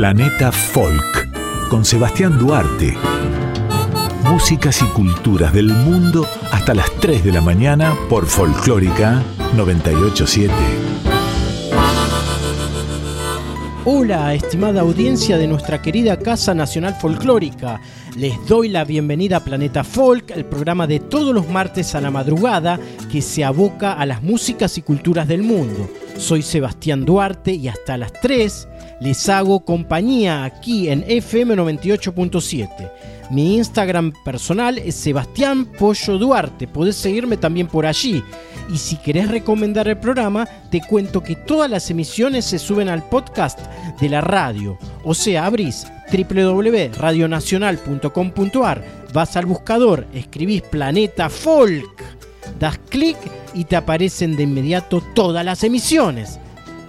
Planeta 0.00 0.50
Folk 0.50 1.68
con 1.68 1.84
Sebastián 1.84 2.38
Duarte. 2.38 2.96
Músicas 4.24 4.80
y 4.80 4.86
culturas 4.86 5.52
del 5.52 5.66
mundo 5.66 6.26
hasta 6.50 6.72
las 6.72 6.90
3 7.00 7.22
de 7.22 7.32
la 7.32 7.42
mañana 7.42 7.94
por 8.08 8.24
Folclórica 8.24 9.22
987. 9.54 10.54
Hola, 13.84 14.32
estimada 14.32 14.80
audiencia 14.80 15.36
de 15.36 15.46
nuestra 15.46 15.82
querida 15.82 16.18
Casa 16.18 16.54
Nacional 16.54 16.94
Folclórica. 16.94 17.82
Les 18.16 18.42
doy 18.46 18.70
la 18.70 18.84
bienvenida 18.84 19.36
a 19.36 19.44
Planeta 19.44 19.84
Folk, 19.84 20.30
el 20.30 20.46
programa 20.46 20.86
de 20.86 21.00
todos 21.00 21.34
los 21.34 21.46
martes 21.46 21.94
a 21.94 22.00
la 22.00 22.10
madrugada 22.10 22.80
que 23.12 23.20
se 23.20 23.44
aboca 23.44 23.92
a 23.92 24.06
las 24.06 24.22
músicas 24.22 24.78
y 24.78 24.82
culturas 24.82 25.28
del 25.28 25.42
mundo. 25.42 25.90
Soy 26.20 26.42
Sebastián 26.42 27.06
Duarte 27.06 27.54
y 27.54 27.68
hasta 27.68 27.96
las 27.96 28.12
3 28.12 28.68
les 29.00 29.26
hago 29.30 29.64
compañía 29.64 30.44
aquí 30.44 30.90
en 30.90 31.02
FM 31.08 31.56
98.7. 31.56 32.92
Mi 33.30 33.56
Instagram 33.56 34.12
personal 34.22 34.76
es 34.76 34.96
Sebastián 34.96 35.64
Pollo 35.64 36.18
Duarte. 36.18 36.68
Podés 36.68 36.96
seguirme 36.96 37.38
también 37.38 37.68
por 37.68 37.86
allí. 37.86 38.22
Y 38.70 38.76
si 38.76 38.96
querés 38.96 39.30
recomendar 39.30 39.88
el 39.88 39.96
programa, 39.98 40.46
te 40.70 40.82
cuento 40.82 41.22
que 41.22 41.36
todas 41.36 41.70
las 41.70 41.90
emisiones 41.90 42.44
se 42.44 42.58
suben 42.58 42.90
al 42.90 43.08
podcast 43.08 43.58
de 43.98 44.10
la 44.10 44.20
radio. 44.20 44.78
O 45.04 45.14
sea, 45.14 45.46
abrís 45.46 45.86
www.radionacional.com.ar, 46.12 48.84
vas 49.14 49.36
al 49.36 49.46
buscador, 49.46 50.06
escribís 50.12 50.60
Planeta 50.62 51.30
Folk, 51.30 52.19
das 52.60 52.78
clic 52.90 53.16
y 53.54 53.64
te 53.64 53.74
aparecen 53.74 54.36
de 54.36 54.44
inmediato 54.44 55.02
todas 55.14 55.44
las 55.44 55.64
emisiones. 55.64 56.38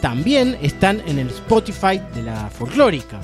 También 0.01 0.57
están 0.61 1.01
en 1.07 1.17
el 1.17 1.29
Spotify 1.29 1.99
de 2.13 2.23
la 2.23 2.49
folclórica. 2.49 3.19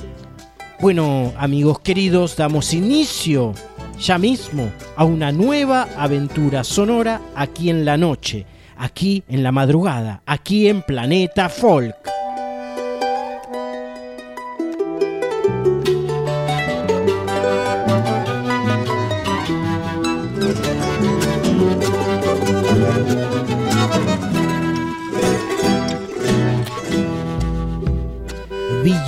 Bueno, 0.79 1.33
amigos 1.37 1.79
queridos, 1.79 2.35
damos 2.35 2.73
inicio 2.73 3.53
ya 3.99 4.17
mismo 4.17 4.71
a 4.95 5.03
una 5.03 5.31
nueva 5.31 5.87
aventura 5.97 6.63
sonora 6.63 7.19
aquí 7.35 7.69
en 7.69 7.83
la 7.83 7.97
noche, 7.97 8.45
aquí 8.77 9.23
en 9.27 9.43
la 9.43 9.51
madrugada, 9.51 10.21
aquí 10.25 10.67
en 10.67 10.83
Planeta 10.83 11.49
Folk. 11.49 12.16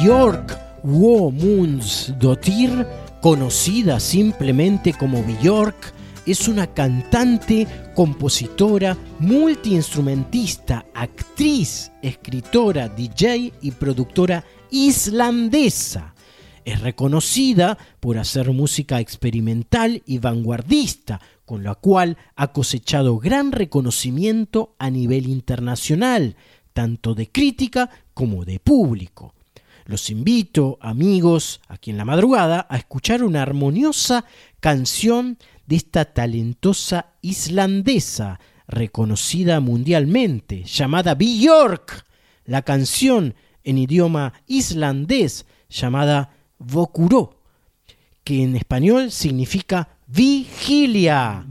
Björk 0.02 0.58
Dotir, 2.20 2.88
conocida 3.22 4.00
simplemente 4.00 4.94
como 4.94 5.22
Björk, 5.24 5.94
es 6.26 6.48
una 6.48 6.68
cantante, 6.68 7.68
compositora, 7.96 8.96
multiinstrumentista, 9.20 10.86
actriz, 10.94 11.92
escritora, 12.02 12.88
DJ 12.88 13.52
y 13.62 13.72
productora 13.72 14.46
islandesa. 14.72 16.14
Es 16.64 16.80
reconocida 16.80 17.78
por 18.00 18.20
hacer 18.20 18.54
música 18.54 19.02
experimental 19.02 20.02
y 20.06 20.20
vanguardista, 20.20 21.20
con 21.44 21.64
la 21.64 21.76
cual 21.76 22.16
ha 22.38 22.54
cosechado 22.54 23.18
gran 23.18 23.52
reconocimiento 23.52 24.76
a 24.80 24.90
nivel 24.90 25.28
internacional, 25.28 26.38
tanto 26.72 27.16
de 27.16 27.30
crítica 27.30 27.90
como 28.14 28.46
de 28.46 28.62
público. 28.62 29.34
Los 29.90 30.12
invito, 30.12 30.78
amigos, 30.82 31.62
aquí 31.68 31.90
en 31.90 31.98
la 31.98 32.06
madrugada, 32.06 32.68
a 32.70 32.78
escuchar 32.78 33.24
una 33.24 33.42
armoniosa 33.42 34.24
canción 34.60 35.40
de 35.66 35.78
esta 35.78 36.06
talentosa 36.06 37.14
islandesa, 37.24 38.40
reconocida 38.68 39.60
mundialmente, 39.62 40.64
llamada 40.64 41.16
Björk. 41.16 42.06
La 42.46 42.62
canción 42.62 43.34
en 43.64 43.80
idioma 43.80 44.34
islandés 44.46 45.48
llamada 45.72 46.36
Vokuro, 46.60 47.42
que 48.24 48.44
en 48.44 48.58
español 48.58 49.10
significa 49.10 49.98
vigilia. 50.06 51.48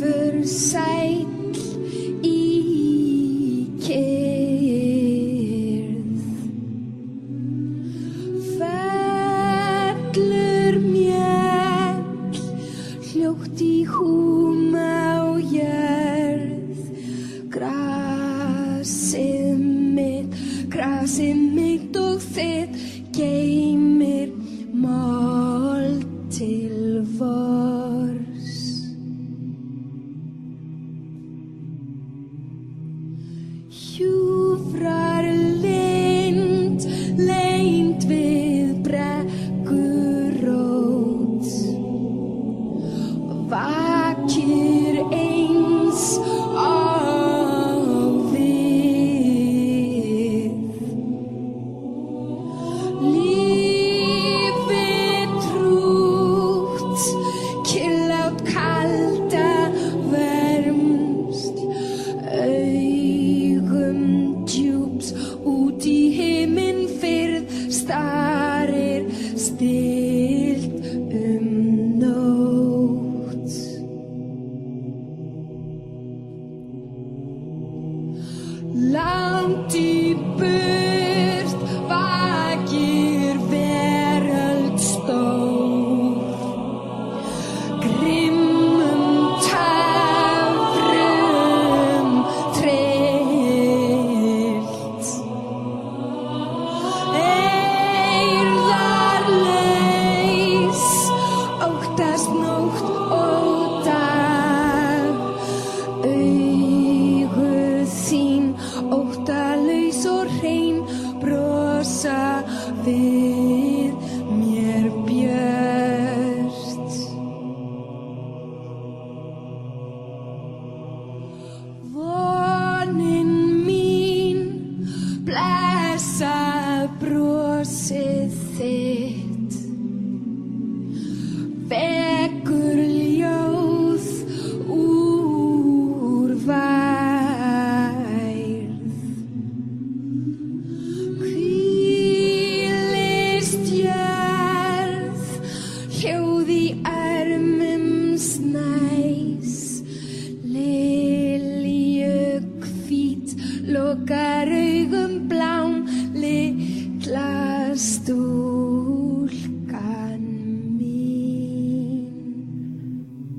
riverside 0.00 1.35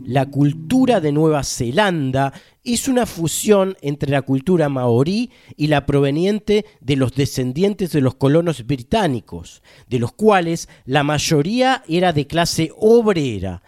La 0.06 0.28
cultura 0.28 1.01
de 1.01 1.12
Nueva 1.12 1.44
Zelanda 1.44 2.34
es 2.63 2.88
una 2.88 3.07
fusión 3.07 3.75
entre 3.81 4.12
la 4.12 4.22
cultura 4.22 4.69
maorí 4.69 5.31
y 5.56 5.68
la 5.68 5.88
proveniente 5.88 6.66
de 6.81 6.95
los 6.98 7.16
descendientes 7.16 7.92
de 7.92 8.01
los 8.01 8.13
colonos 8.13 8.68
británicos, 8.68 9.63
de 9.89 9.98
los 9.98 10.12
cuales 10.12 10.69
la 10.86 11.04
mayoría 11.04 11.84
era 11.88 12.13
de 12.13 12.28
clase 12.28 12.69
obrera. 12.78 13.63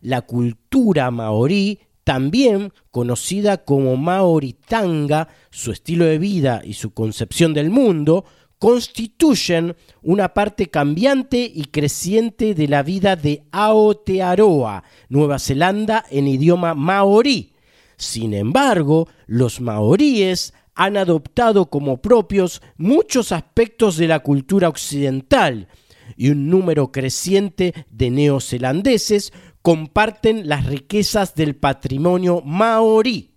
La 0.00 0.22
cultura 0.22 1.10
maorí, 1.10 1.80
también 2.02 2.72
conocida 2.90 3.58
como 3.58 3.98
maoritanga, 3.98 5.28
su 5.50 5.70
estilo 5.70 6.06
de 6.06 6.16
vida 6.16 6.62
y 6.64 6.74
su 6.74 6.94
concepción 6.94 7.52
del 7.52 7.68
mundo, 7.68 8.24
constituyen 8.64 9.76
una 10.00 10.32
parte 10.32 10.70
cambiante 10.70 11.52
y 11.54 11.66
creciente 11.66 12.54
de 12.54 12.66
la 12.66 12.82
vida 12.82 13.14
de 13.14 13.42
Aotearoa, 13.52 14.84
Nueva 15.10 15.38
Zelanda 15.38 16.02
en 16.10 16.26
idioma 16.26 16.72
maorí. 16.72 17.52
Sin 17.98 18.32
embargo, 18.32 19.06
los 19.26 19.60
maoríes 19.60 20.54
han 20.74 20.96
adoptado 20.96 21.66
como 21.66 22.00
propios 22.00 22.62
muchos 22.78 23.32
aspectos 23.32 23.98
de 23.98 24.08
la 24.08 24.20
cultura 24.20 24.70
occidental 24.70 25.68
y 26.16 26.30
un 26.30 26.48
número 26.48 26.90
creciente 26.90 27.74
de 27.90 28.10
neozelandeses 28.10 29.34
comparten 29.60 30.48
las 30.48 30.64
riquezas 30.64 31.34
del 31.34 31.54
patrimonio 31.54 32.40
maorí. 32.40 33.33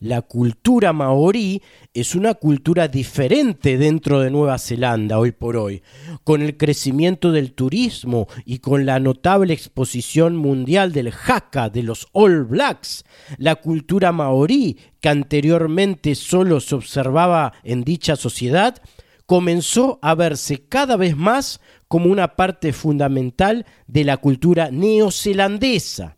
La 0.00 0.22
cultura 0.22 0.94
maorí 0.94 1.60
es 1.92 2.14
una 2.14 2.32
cultura 2.32 2.88
diferente 2.88 3.76
dentro 3.76 4.20
de 4.20 4.30
Nueva 4.30 4.58
Zelanda 4.58 5.18
hoy 5.18 5.32
por 5.32 5.58
hoy. 5.58 5.82
Con 6.24 6.40
el 6.40 6.56
crecimiento 6.56 7.32
del 7.32 7.52
turismo 7.52 8.26
y 8.46 8.60
con 8.60 8.86
la 8.86 8.98
notable 8.98 9.52
exposición 9.52 10.36
mundial 10.36 10.92
del 10.92 11.12
Haka 11.12 11.68
de 11.68 11.82
los 11.82 12.08
All 12.12 12.44
Blacks, 12.44 13.04
la 13.36 13.56
cultura 13.56 14.10
maorí, 14.10 14.78
que 15.00 15.10
anteriormente 15.10 16.14
solo 16.14 16.60
se 16.60 16.76
observaba 16.76 17.52
en 17.62 17.84
dicha 17.84 18.16
sociedad, 18.16 18.80
comenzó 19.26 19.98
a 20.00 20.14
verse 20.14 20.64
cada 20.66 20.96
vez 20.96 21.14
más 21.14 21.60
como 21.88 22.10
una 22.10 22.36
parte 22.36 22.72
fundamental 22.72 23.66
de 23.86 24.04
la 24.04 24.16
cultura 24.16 24.70
neozelandesa. 24.70 26.16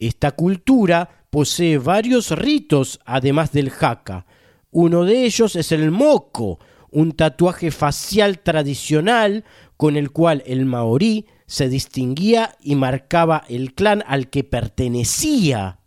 Esta 0.00 0.32
cultura 0.32 1.13
posee 1.34 1.78
varios 1.78 2.30
ritos 2.30 3.00
además 3.04 3.50
del 3.50 3.72
haka. 3.80 4.24
Uno 4.70 5.02
de 5.02 5.24
ellos 5.24 5.56
es 5.56 5.72
el 5.72 5.90
moco, 5.90 6.60
un 6.92 7.10
tatuaje 7.10 7.72
facial 7.72 8.38
tradicional 8.38 9.44
con 9.76 9.96
el 9.96 10.12
cual 10.12 10.44
el 10.46 10.64
maorí 10.64 11.26
se 11.48 11.68
distinguía 11.68 12.54
y 12.62 12.76
marcaba 12.76 13.42
el 13.48 13.74
clan 13.74 14.04
al 14.06 14.30
que 14.30 14.44
pertenecía. 14.44 15.80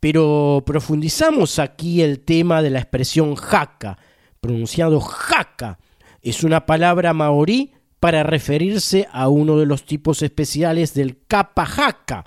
Pero 0.00 0.62
profundizamos 0.64 1.58
aquí 1.58 2.00
el 2.00 2.20
tema 2.20 2.62
de 2.62 2.70
la 2.70 2.78
expresión 2.78 3.34
haka, 3.36 3.98
pronunciado 4.40 5.02
haka. 5.02 5.80
Es 6.22 6.44
una 6.44 6.64
palabra 6.64 7.12
maorí 7.12 7.72
para 8.00 8.22
referirse 8.22 9.06
a 9.12 9.28
uno 9.28 9.58
de 9.58 9.66
los 9.66 9.84
tipos 9.84 10.22
especiales 10.22 10.94
del 10.94 11.18
kapa 11.26 11.64
haka, 11.64 12.24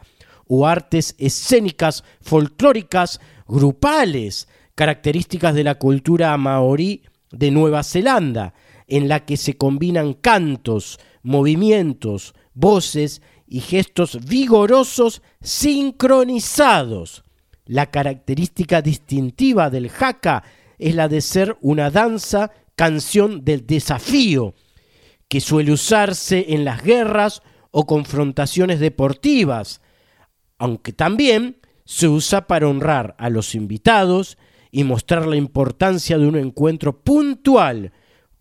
o 0.48 0.68
artes 0.68 1.16
escénicas 1.18 2.04
folclóricas 2.22 3.20
grupales, 3.48 4.48
características 4.76 5.56
de 5.56 5.64
la 5.64 5.76
cultura 5.76 6.36
maorí 6.38 7.04
de 7.32 7.52
Nueva 7.52 7.84
Zelanda, 7.84 8.54
en 8.88 9.08
la 9.08 9.26
que 9.26 9.38
se 9.38 9.58
combinan 9.58 10.14
cantos, 10.14 11.00
movimientos, 11.24 12.36
voces 12.54 13.22
y 13.48 13.62
gestos 13.62 14.26
vigorosos 14.26 15.22
sincronizados. 15.42 17.24
La 17.66 17.88
característica 17.90 18.82
distintiva 18.82 19.70
del 19.70 19.90
haka 20.00 20.44
es 20.78 20.96
la 20.96 21.08
de 21.08 21.22
ser 21.22 21.58
una 21.62 21.90
danza 21.90 22.52
canción 22.76 23.44
del 23.44 23.66
desafío, 23.66 24.54
que 25.28 25.42
suele 25.42 25.72
usarse 25.72 26.46
en 26.50 26.66
las 26.66 26.84
guerras 26.84 27.42
o 27.72 27.86
confrontaciones 27.86 28.80
deportivas, 28.80 29.82
aunque 30.58 30.94
también 30.94 31.58
se 31.86 32.08
usa 32.08 32.48
para 32.48 32.68
honrar 32.68 33.16
a 33.20 33.30
los 33.30 33.56
invitados 33.56 34.38
y 34.72 34.84
mostrar 34.84 35.28
la 35.28 35.36
importancia 35.36 36.18
de 36.18 36.28
un 36.28 36.38
encuentro 36.38 37.02
puntual, 37.02 37.94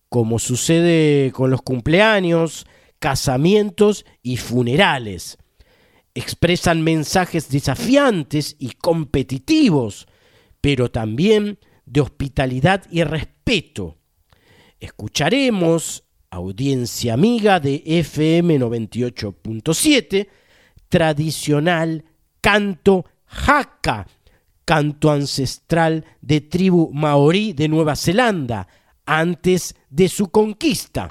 como 0.08 0.38
sucede 0.38 1.30
con 1.32 1.50
los 1.50 1.62
cumpleaños, 1.62 2.66
casamientos 2.98 4.06
y 4.22 4.38
funerales. 4.38 5.38
Expresan 6.14 6.82
mensajes 6.82 7.50
desafiantes 7.50 8.56
y 8.58 8.70
competitivos, 8.70 10.06
pero 10.60 10.90
también 10.90 11.58
de 11.84 12.00
hospitalidad 12.00 12.84
y 12.90 13.02
respeto. 13.02 13.98
Escucharemos, 14.80 16.04
audiencia 16.30 17.14
amiga 17.14 17.60
de 17.60 17.82
FM 17.84 18.58
98.7, 18.58 20.28
tradicional 20.94 22.04
canto 22.40 23.04
haka, 23.26 24.06
canto 24.64 25.10
ancestral 25.10 26.04
de 26.20 26.40
tribu 26.40 26.92
maorí 26.92 27.52
de 27.52 27.66
Nueva 27.66 27.96
Zelanda, 27.96 28.68
antes 29.04 29.74
de 29.90 30.08
su 30.08 30.28
conquista. 30.28 31.08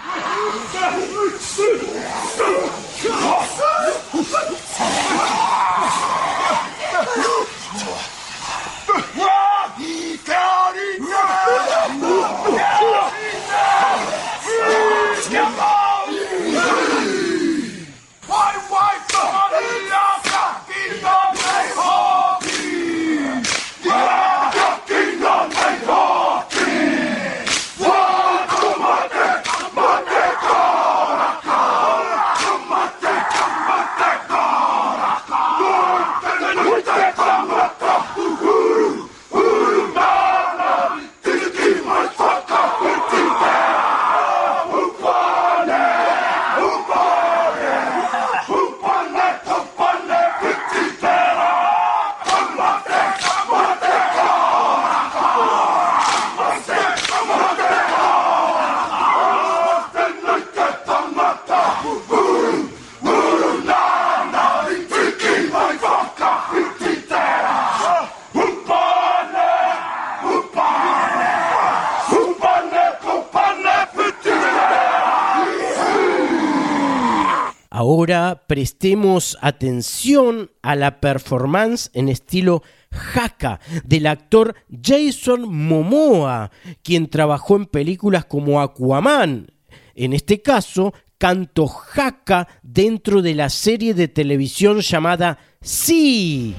Prestemos 78.54 79.36
atención 79.42 80.52
a 80.62 80.76
la 80.76 81.00
performance 81.00 81.90
en 81.96 82.08
estilo 82.08 82.62
haka 82.92 83.60
del 83.84 84.06
actor 84.06 84.54
Jason 84.70 85.52
Momoa, 85.52 86.52
quien 86.84 87.10
trabajó 87.10 87.56
en 87.56 87.66
películas 87.66 88.26
como 88.26 88.62
Aquaman. 88.62 89.48
En 89.96 90.14
este 90.14 90.44
caso, 90.44 90.94
canto 91.18 91.68
haka 91.68 92.48
dentro 92.62 93.24
de 93.24 93.34
la 93.34 93.50
serie 93.50 93.96
de 93.96 94.08
televisión 94.08 94.82
llamada 94.82 95.40
Sí. 95.60 96.54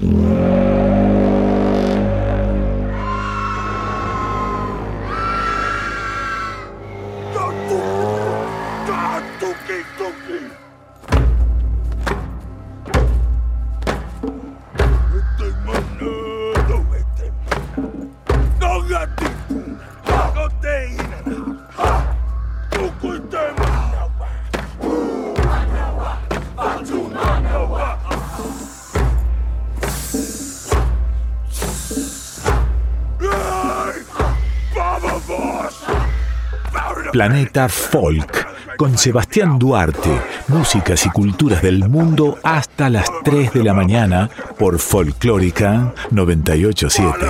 Planeta 37.25 37.67
Folk 37.67 38.77
con 38.77 38.99
Sebastián 38.99 39.57
Duarte, 39.57 40.11
músicas 40.47 41.07
y 41.07 41.09
culturas 41.09 41.59
del 41.63 41.89
mundo 41.89 42.37
hasta 42.43 42.87
las 42.87 43.09
3 43.23 43.51
de 43.51 43.63
la 43.63 43.73
mañana 43.73 44.29
por 44.59 44.77
Folclórica 44.77 45.91
987. 46.11 47.25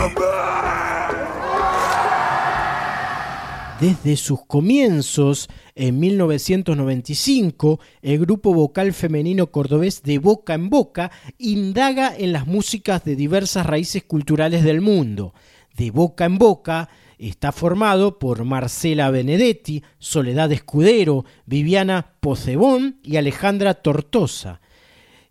Desde 3.79 4.17
sus 4.17 4.43
comienzos, 4.45 5.47
en 5.75 5.97
1995, 5.97 7.79
el 8.01 8.19
grupo 8.19 8.53
vocal 8.53 8.91
femenino 8.91 9.47
cordobés 9.47 10.03
de 10.03 10.19
Boca 10.19 10.55
en 10.55 10.69
Boca 10.69 11.09
indaga 11.37 12.13
en 12.13 12.33
las 12.33 12.47
músicas 12.47 13.05
de 13.05 13.15
diversas 13.15 13.65
raíces 13.65 14.03
culturales 14.03 14.65
del 14.65 14.81
mundo. 14.81 15.33
De 15.77 15.89
Boca 15.89 16.25
en 16.25 16.37
Boca 16.37 16.89
está 17.19 17.51
formado 17.51 18.19
por 18.19 18.43
Marcela 18.43 19.09
Benedetti, 19.09 19.83
Soledad 19.99 20.51
Escudero, 20.51 21.25
Viviana 21.45 22.13
Pocebón 22.19 22.99
y 23.03 23.17
Alejandra 23.17 23.75
Tortosa. 23.75 24.61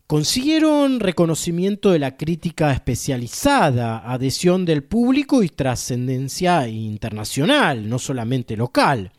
Consiguieron 0.07 1.00
reconocimiento 1.00 1.91
de 1.91 1.99
la 1.99 2.17
crítica 2.17 2.73
especializada, 2.73 4.11
adhesión 4.11 4.64
del 4.64 4.85
público 4.85 5.43
y 5.43 5.49
trascendencia 5.49 6.69
internacional, 6.69 7.88
no 7.88 7.99
solamente 7.99 8.57
local. 8.57 9.12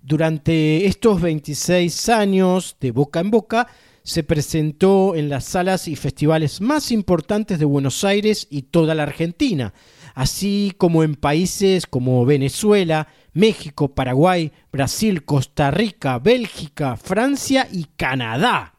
Durante 0.00 0.86
estos 0.86 1.20
26 1.20 2.08
años 2.08 2.76
de 2.80 2.92
boca 2.92 3.20
en 3.20 3.30
boca, 3.30 3.68
se 4.04 4.24
presentó 4.24 5.14
en 5.14 5.28
las 5.28 5.44
salas 5.44 5.86
y 5.88 5.96
festivales 5.96 6.60
más 6.60 6.90
importantes 6.90 7.58
de 7.58 7.64
Buenos 7.64 8.04
Aires 8.04 8.46
y 8.50 8.62
toda 8.62 8.94
la 8.94 9.04
Argentina, 9.04 9.72
así 10.14 10.72
como 10.76 11.02
en 11.02 11.14
países 11.14 11.86
como 11.86 12.24
Venezuela, 12.24 13.08
México, 13.32 13.94
Paraguay, 13.94 14.52
Brasil, 14.70 15.24
Costa 15.24 15.70
Rica, 15.70 16.18
Bélgica, 16.18 16.96
Francia 16.96 17.68
y 17.70 17.86
Canadá. 17.96 18.74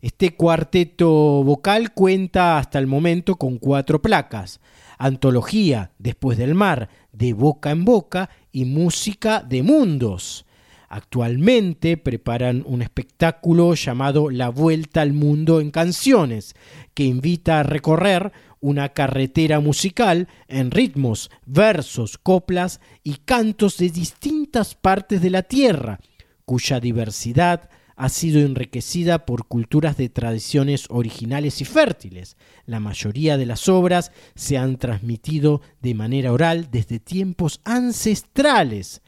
Este 0.00 0.34
cuarteto 0.34 1.08
vocal 1.44 1.94
cuenta 1.94 2.58
hasta 2.58 2.78
el 2.78 2.86
momento 2.86 3.36
con 3.36 3.58
cuatro 3.58 4.02
placas. 4.02 4.60
Antología 4.98 5.92
Después 5.98 6.38
del 6.38 6.54
Mar, 6.54 6.88
de 7.12 7.32
Boca 7.32 7.70
en 7.70 7.84
Boca 7.84 8.30
y 8.50 8.64
Música 8.64 9.42
de 9.42 9.62
Mundos. 9.62 10.44
Actualmente 10.88 11.96
preparan 11.96 12.62
un 12.66 12.82
espectáculo 12.82 13.74
llamado 13.74 14.28
La 14.28 14.50
Vuelta 14.50 15.00
al 15.00 15.12
Mundo 15.12 15.60
en 15.60 15.70
Canciones, 15.70 16.54
que 16.92 17.04
invita 17.04 17.60
a 17.60 17.62
recorrer 17.62 18.32
una 18.62 18.90
carretera 18.90 19.60
musical 19.60 20.28
en 20.48 20.70
ritmos, 20.70 21.30
versos, 21.44 22.16
coplas 22.16 22.80
y 23.02 23.16
cantos 23.16 23.76
de 23.76 23.90
distintas 23.90 24.74
partes 24.74 25.20
de 25.20 25.30
la 25.30 25.42
Tierra, 25.42 25.98
cuya 26.46 26.80
diversidad 26.80 27.68
ha 27.96 28.08
sido 28.08 28.40
enriquecida 28.40 29.26
por 29.26 29.46
culturas 29.46 29.96
de 29.96 30.08
tradiciones 30.08 30.86
originales 30.88 31.60
y 31.60 31.64
fértiles. 31.64 32.36
La 32.64 32.80
mayoría 32.80 33.36
de 33.36 33.46
las 33.46 33.68
obras 33.68 34.12
se 34.34 34.56
han 34.56 34.78
transmitido 34.78 35.60
de 35.80 35.94
manera 35.94 36.32
oral 36.32 36.70
desde 36.70 37.00
tiempos 37.00 37.60
ancestrales. 37.64 39.02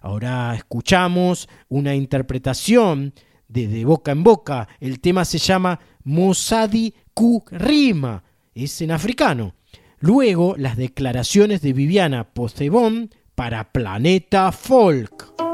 Ahora 0.00 0.54
escuchamos 0.54 1.48
una 1.68 1.94
interpretación 1.94 3.12
de, 3.48 3.84
boca 3.84 4.12
en 4.12 4.22
boca. 4.22 4.68
El 4.80 5.00
tema 5.00 5.24
se 5.24 5.38
llama 5.38 5.80
Mosadi 6.04 6.94
Ku 7.12 7.44
Rima, 7.50 8.22
es 8.54 8.80
en 8.80 8.90
africano. 8.90 9.54
Luego 9.98 10.54
las 10.56 10.76
declaraciones 10.76 11.62
de 11.62 11.72
Viviana 11.72 12.24
Postebón 12.24 13.10
para 13.34 13.72
Planeta 13.72 14.52
Folk. 14.52 15.53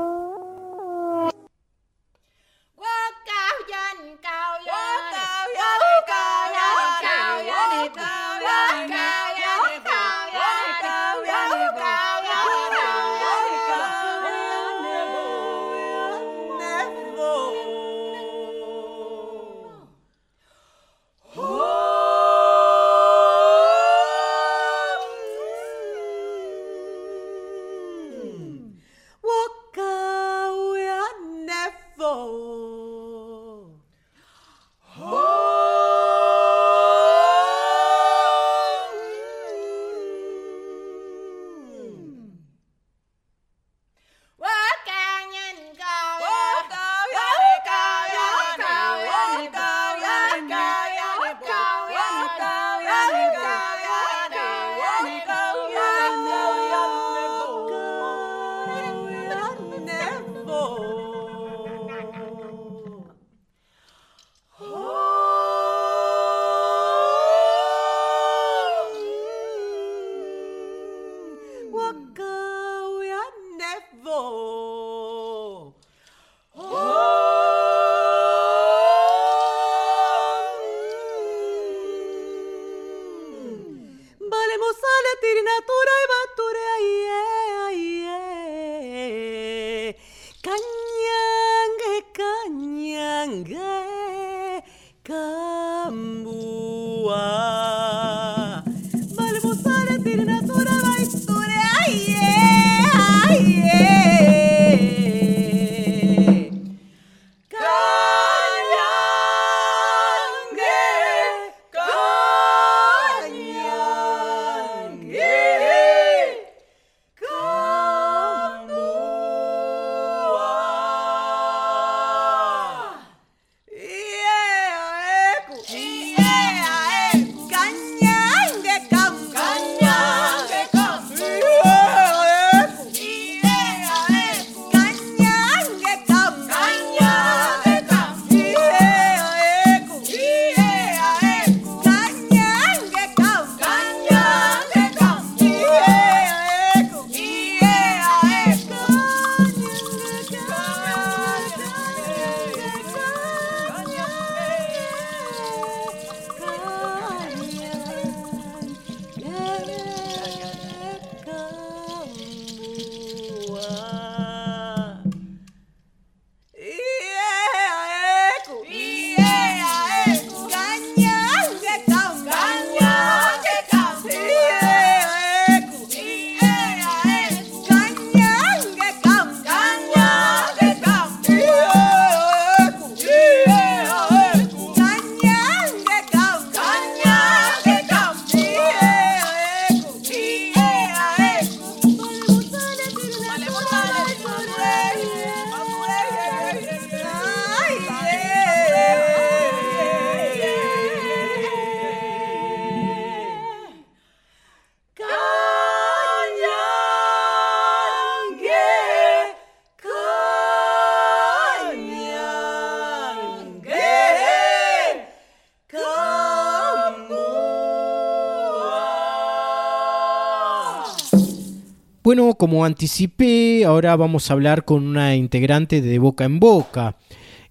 Bueno, 222.11 222.35
como 222.35 222.65
anticipé, 222.65 223.65
ahora 223.65 223.95
vamos 223.95 224.29
a 224.29 224.33
hablar 224.33 224.65
con 224.65 224.85
una 224.85 225.15
integrante 225.15 225.81
de 225.81 226.01
Boca 226.01 226.25
en 226.25 226.41
Boca. 226.41 226.97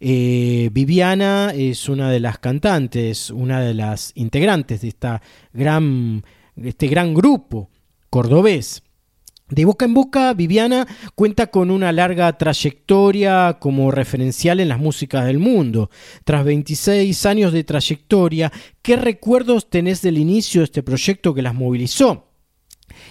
Eh, 0.02 0.70
Viviana 0.74 1.54
es 1.56 1.88
una 1.88 2.12
de 2.12 2.20
las 2.20 2.40
cantantes, 2.40 3.30
una 3.30 3.62
de 3.62 3.74
las 3.74 4.12
integrantes 4.16 4.82
de 4.82 4.90
esta 4.90 5.22
gran, 5.54 6.26
este 6.62 6.88
gran 6.88 7.14
grupo 7.14 7.70
cordobés. 8.10 8.84
De 9.48 9.64
boca 9.64 9.86
en 9.86 9.94
boca, 9.94 10.34
Viviana 10.34 10.86
cuenta 11.16 11.48
con 11.48 11.72
una 11.72 11.94
larga 11.94 12.38
trayectoria 12.38 13.60
como 13.62 13.92
referencial 13.92 14.60
en 14.60 14.68
las 14.68 14.80
músicas 14.80 15.26
del 15.26 15.40
mundo. 15.40 15.90
Tras 16.26 16.44
26 16.44 17.26
años 17.26 17.54
de 17.54 17.64
trayectoria, 17.64 18.52
¿qué 18.82 18.98
recuerdos 18.98 19.70
tenés 19.70 20.02
del 20.02 20.18
inicio 20.18 20.60
de 20.60 20.66
este 20.66 20.84
proyecto 20.84 21.34
que 21.34 21.44
las 21.44 21.56
movilizó? 21.56 22.29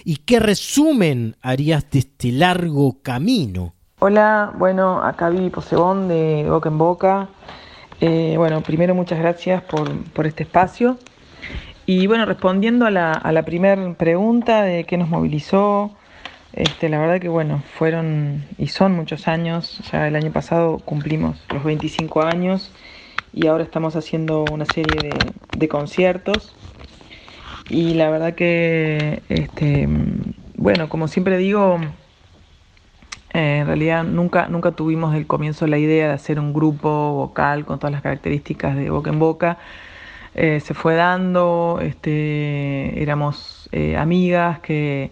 ¿Y 0.03 0.17
qué 0.17 0.39
resumen 0.39 1.35
harías 1.41 1.89
de 1.91 1.99
este 1.99 2.31
largo 2.31 3.01
camino? 3.01 3.73
Hola, 3.99 4.53
bueno, 4.57 5.03
acá 5.03 5.29
Vivi 5.29 5.49
Posebón 5.49 6.07
de 6.07 6.45
Boca 6.49 6.69
en 6.69 6.77
Boca. 6.77 7.29
Eh, 8.01 8.35
bueno, 8.37 8.61
primero 8.61 8.95
muchas 8.95 9.19
gracias 9.19 9.61
por, 9.63 10.03
por, 10.13 10.25
este 10.25 10.43
espacio. 10.43 10.97
Y 11.85 12.07
bueno, 12.07 12.25
respondiendo 12.25 12.85
a 12.85 12.91
la, 12.91 13.11
a 13.11 13.31
la 13.31 13.43
primera 13.43 13.93
pregunta 13.95 14.61
de 14.61 14.85
qué 14.85 14.97
nos 14.97 15.09
movilizó, 15.09 15.91
este, 16.53 16.89
la 16.89 16.99
verdad 16.99 17.19
que 17.19 17.29
bueno, 17.29 17.61
fueron 17.77 18.45
y 18.57 18.67
son 18.67 18.93
muchos 18.93 19.27
años. 19.27 19.81
Ya 19.91 20.07
el 20.07 20.15
año 20.15 20.31
pasado 20.31 20.79
cumplimos 20.79 21.37
los 21.53 21.63
25 21.63 22.21
años 22.23 22.71
y 23.33 23.47
ahora 23.47 23.63
estamos 23.63 23.95
haciendo 23.95 24.45
una 24.51 24.65
serie 24.65 25.09
de, 25.09 25.33
de 25.57 25.67
conciertos. 25.67 26.55
Y 27.69 27.93
la 27.93 28.09
verdad 28.09 28.33
que, 28.33 29.21
este, 29.29 29.87
bueno, 30.55 30.89
como 30.89 31.07
siempre 31.07 31.37
digo, 31.37 31.79
eh, 33.33 33.59
en 33.59 33.67
realidad 33.67 34.03
nunca, 34.03 34.47
nunca 34.47 34.71
tuvimos 34.71 35.15
el 35.15 35.27
comienzo 35.27 35.67
la 35.67 35.77
idea 35.77 36.07
de 36.07 36.13
hacer 36.13 36.39
un 36.39 36.51
grupo 36.51 37.13
vocal 37.13 37.65
con 37.65 37.77
todas 37.77 37.91
las 37.91 38.01
características 38.01 38.75
de 38.75 38.89
boca 38.89 39.11
en 39.11 39.19
boca. 39.19 39.57
Eh, 40.33 40.59
se 40.61 40.73
fue 40.73 40.95
dando, 40.95 41.79
este, 41.81 43.01
éramos 43.01 43.69
eh, 43.71 43.97
amigas 43.97 44.59
que 44.59 45.11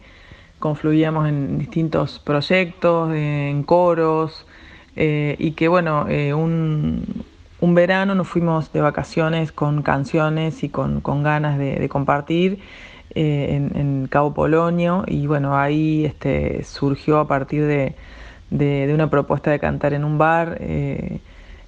confluíamos 0.57 1.27
en 1.29 1.59
distintos 1.59 2.17
proyectos, 2.19 3.13
en 3.13 3.63
coros, 3.63 4.47
y 4.95 5.51
que 5.51 5.67
bueno, 5.67 6.07
un, 6.35 7.23
un, 7.59 7.75
verano 7.75 8.15
nos 8.15 8.27
fuimos 8.27 8.71
de 8.71 8.81
vacaciones 8.81 9.51
con 9.51 9.81
canciones 9.81 10.63
y 10.63 10.69
con, 10.69 11.01
con 11.01 11.23
ganas 11.23 11.57
de, 11.57 11.87
compartir. 11.89 12.59
En, 13.15 13.71
en, 13.75 14.07
Cabo 14.07 14.33
Polonio 14.33 15.03
y 15.07 15.25
bueno, 15.25 15.57
ahí 15.57 16.05
este, 16.05 16.63
surgió 16.63 17.17
a 17.19 17.27
partir 17.27 17.65
de, 17.65 17.95
de, 18.49 18.93
una 18.93 19.09
propuesta 19.09 19.51
de 19.51 19.59
cantar 19.59 19.93
en 19.93 20.03
un 20.03 20.17
bar, 20.17 20.57
eh, 20.61 21.19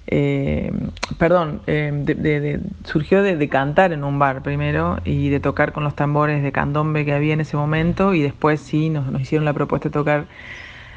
eh, 0.06 0.72
perdón, 1.18 1.60
eh, 1.66 2.60
surgió 2.84 3.22
de, 3.22 3.48
cantar 3.48 3.92
en 3.92 4.04
un 4.04 4.18
bar 4.18 4.42
primero 4.42 4.98
y 5.04 5.28
de 5.28 5.40
tocar 5.40 5.72
con 5.72 5.84
los 5.84 5.94
tambores 5.94 6.42
de 6.42 6.52
candombe 6.52 7.04
que 7.04 7.12
había 7.12 7.34
en 7.34 7.40
ese 7.40 7.56
momento 7.56 8.14
y 8.14 8.22
después 8.22 8.60
sí 8.60 8.90
nos, 8.90 9.06
nos 9.06 9.22
hicieron 9.22 9.44
la 9.44 9.52
propuesta 9.52 9.88
de 9.88 9.92
tocar 9.92 10.26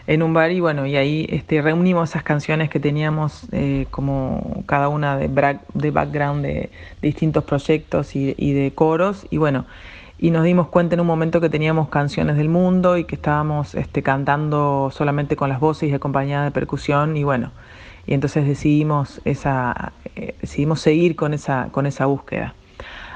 en 0.05 0.21
un 0.21 0.33
bar 0.33 0.51
y 0.51 0.59
bueno, 0.59 0.85
y 0.85 0.95
ahí 0.97 1.25
este, 1.29 1.61
reunimos 1.61 2.09
esas 2.09 2.23
canciones 2.23 2.69
que 2.69 2.79
teníamos 2.79 3.47
eh, 3.51 3.87
como 3.89 4.63
cada 4.65 4.89
una 4.89 5.17
de, 5.17 5.29
de 5.73 5.91
background 5.91 6.43
de, 6.43 6.53
de 6.53 6.69
distintos 7.01 7.43
proyectos 7.45 8.15
y, 8.15 8.33
de 8.33 8.71
coros 8.75 9.25
y 9.29 9.37
bueno, 9.37 9.65
y 10.19 10.31
nos 10.31 10.43
dimos 10.43 10.67
cuenta 10.67 10.95
en 10.95 11.01
un 11.01 11.07
momento 11.07 11.39
que 11.39 11.49
teníamos 11.49 11.87
canciones 11.89 12.35
del 12.35 12.49
mundo 12.49 12.97
y 12.97 13.05
que 13.05 13.15
estábamos 13.15 13.75
este, 13.75 14.03
cantando 14.03 14.89
solamente 14.93 15.35
con 15.35 15.49
las 15.49 15.59
voces 15.59 15.89
y 15.89 15.93
acompañada 15.93 16.45
de 16.45 16.51
percusión 16.51 17.15
y 17.15 17.23
bueno, 17.23 17.51
y 18.05 18.13
entonces 18.13 18.45
decidimos, 18.45 19.21
esa, 19.23 19.93
eh, 20.15 20.35
decidimos 20.41 20.81
seguir 20.81 21.15
con 21.15 21.33
esa, 21.33 21.69
con 21.71 21.85
esa 21.85 22.05
búsqueda. 22.07 22.55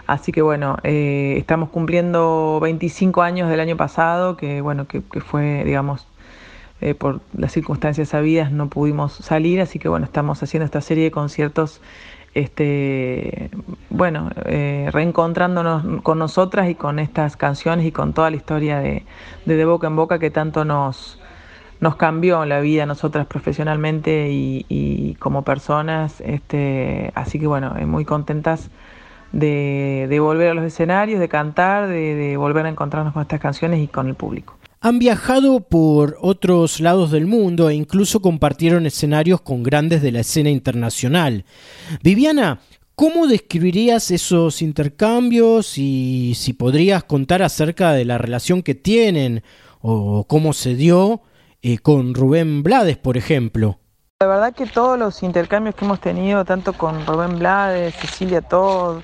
Así 0.06 0.32
que 0.32 0.42
bueno, 0.42 0.78
eh, 0.84 1.36
estamos 1.38 1.68
cumpliendo 1.68 2.60
25 2.62 3.22
años 3.24 3.50
del 3.50 3.60
año 3.60 3.76
pasado, 3.76 4.38
que 4.38 4.62
bueno, 4.62 4.88
que 4.88 5.02
fue, 5.20 5.66
digamos, 5.66 6.08
eh, 6.80 6.94
por 6.94 7.22
las 7.36 7.52
circunstancias 7.52 8.10
sabidas 8.10 8.52
no 8.52 8.70
pudimos 8.70 9.14
salir, 9.14 9.62
así 9.62 9.80
que 9.80 9.90
bueno, 9.90 10.06
estamos 10.06 10.42
haciendo 10.44 10.66
esta 10.66 10.82
serie 10.82 11.06
de 11.06 11.12
conciertos 11.12 11.82
este, 12.38 13.50
bueno, 13.90 14.30
eh, 14.46 14.90
reencontrándonos 14.92 16.04
con 16.04 16.20
nosotras 16.20 16.70
y 16.70 16.76
con 16.76 17.00
estas 17.00 17.36
canciones 17.36 17.86
y 17.88 17.92
con 17.92 18.14
toda 18.14 18.30
la 18.30 18.36
historia 18.36 18.78
de, 18.78 19.06
de, 19.46 19.66
boca 19.66 19.88
en 19.88 19.96
boca 19.96 20.20
que 20.20 20.30
tanto 20.30 20.64
nos, 20.64 21.20
nos 21.80 21.96
cambió 21.96 22.46
la 22.46 22.60
vida 22.60 22.86
nosotras 22.86 23.26
profesionalmente 23.26 24.30
y, 24.30 25.16
como 25.20 25.44
personas. 25.44 26.22
Este, 26.22 27.12
así 27.16 27.40
que 27.40 27.48
bueno, 27.48 27.74
muy 27.88 28.06
contentas 28.06 28.70
de, 29.32 30.06
de, 30.08 30.20
volver 30.20 30.52
a 30.52 30.54
los 30.54 30.64
escenarios, 30.64 31.20
de 31.20 31.30
cantar, 31.30 31.88
de, 31.88 32.14
de 32.14 32.38
volver 32.38 32.68
a 32.68 32.70
encontrarnos 32.70 33.14
con 33.14 33.24
estas 33.24 33.40
canciones 33.40 33.80
y 33.80 33.88
con 33.88 34.08
el 34.10 34.14
público. 34.14 34.58
Han 34.80 35.00
viajado 35.00 35.62
por 35.62 36.18
otros 36.22 36.80
lados 36.80 37.12
del 37.12 37.26
mundo 37.26 37.70
e 37.70 37.74
incluso 37.74 38.22
compartieron 38.22 38.86
escenarios 38.86 39.42
con 39.42 39.64
grandes 39.64 40.02
de 40.02 40.12
la 40.12 40.20
escena 40.20 40.50
internacional. 40.50 41.46
Viviana, 42.04 42.60
¿cómo 42.96 43.26
describirías 43.28 44.12
esos 44.12 44.62
intercambios 44.62 45.78
y 45.78 46.34
si 46.36 46.54
podrías 46.54 47.04
contar 47.04 47.42
acerca 47.42 47.94
de 47.94 48.06
la 48.06 48.20
relación 48.20 48.62
que 48.62 48.76
tienen 48.76 49.44
o 49.82 50.26
cómo 50.28 50.54
se 50.54 50.76
dio 50.76 51.22
eh, 51.64 51.80
con 51.80 52.14
Rubén 52.14 52.62
Blades, 52.62 52.98
por 52.98 53.18
ejemplo? 53.18 53.80
La 54.20 54.28
verdad 54.28 54.54
que 54.54 54.66
todos 54.66 54.98
los 54.98 55.22
intercambios 55.22 55.76
que 55.76 55.86
hemos 55.86 56.02
tenido, 56.02 56.46
tanto 56.46 56.74
con 56.74 57.06
Rubén 57.06 57.38
Blades, 57.40 57.96
Cecilia 57.96 58.42
Todd, 58.42 59.02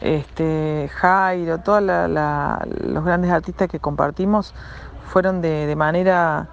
este, 0.00 0.88
Jairo, 0.92 1.58
todos 1.58 1.82
los 1.82 3.04
grandes 3.04 3.30
artistas 3.30 3.68
que 3.68 3.78
compartimos, 3.78 4.54
fueron 5.12 5.42
de, 5.42 5.66
de 5.66 5.76
manera 5.76 6.48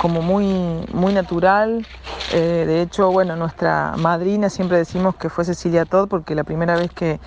como 0.00 0.20
muy, 0.20 0.86
muy 0.92 1.14
natural. 1.14 1.86
Eh, 2.32 2.64
de 2.66 2.82
hecho, 2.82 3.10
bueno, 3.10 3.36
nuestra 3.36 3.94
madrina 3.96 4.50
siempre 4.50 4.76
decimos 4.76 5.16
que 5.16 5.30
fue 5.30 5.46
Cecilia 5.46 5.86
Todd 5.86 6.08
porque 6.08 6.34
la 6.34 6.44
primera 6.44 6.76
vez 6.76 6.90
que 6.90 7.20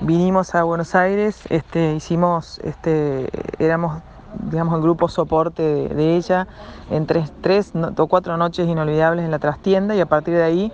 vinimos 0.00 0.56
a 0.56 0.64
Buenos 0.64 0.96
Aires 0.96 1.42
este, 1.48 1.94
hicimos, 1.94 2.60
este, 2.64 3.28
éramos 3.58 4.02
digamos 4.50 4.74
el 4.74 4.80
grupo 4.80 5.08
soporte 5.08 5.62
de, 5.62 6.16
ella 6.16 6.46
en 6.90 7.06
tres, 7.06 7.30
tres 7.42 7.72
cuatro 8.08 8.38
noches 8.38 8.66
inolvidables 8.66 9.26
en 9.26 9.30
la 9.30 9.38
trastienda 9.38 9.94
y 9.94 10.00
a 10.00 10.06
partir 10.06 10.34
de 10.34 10.42
ahí 10.42 10.72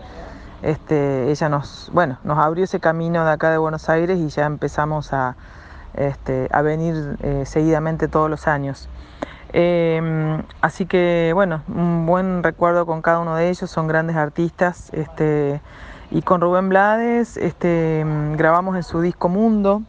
este, 0.63 1.31
ella 1.31 1.49
nos, 1.49 1.91
bueno, 1.93 2.19
nos 2.23 2.39
abrió 2.39 2.65
ese 2.65 2.79
camino 2.79 3.25
de 3.25 3.33
acá 3.33 3.51
de 3.51 3.59
Buenos 3.59 3.89
Aires 3.89 4.19
y 4.19 4.29
ya 4.29 4.47
empezamos 4.47 5.13
a, 5.13 5.37
este, 5.95 6.49
a 6.53 6.63
venir 6.63 7.17
eh, 7.23 7.43
seguidamente 7.47 8.07
todos 8.07 8.31
los 8.31 8.47
años. 8.47 8.89
Eh, 9.53 10.43
así 10.61 10.87
que 10.87 11.33
bueno, 11.35 11.63
un 11.69 12.07
buen 12.07 12.43
recuerdo 12.43 12.87
con 12.87 13.03
cada 13.03 13.21
uno 13.21 13.37
de 13.37 13.49
ellos, 13.49 13.71
son 13.71 13.87
grandes 13.87 14.17
artistas. 14.17 14.91
Este, 14.93 15.61
y 16.11 16.23
con 16.23 16.41
Rubén 16.41 16.69
Blades 16.69 17.37
este, 17.37 18.05
grabamos 18.37 18.77
en 18.77 18.83
su 18.83 19.01
disco 19.01 19.29
Mundo. 19.29 19.83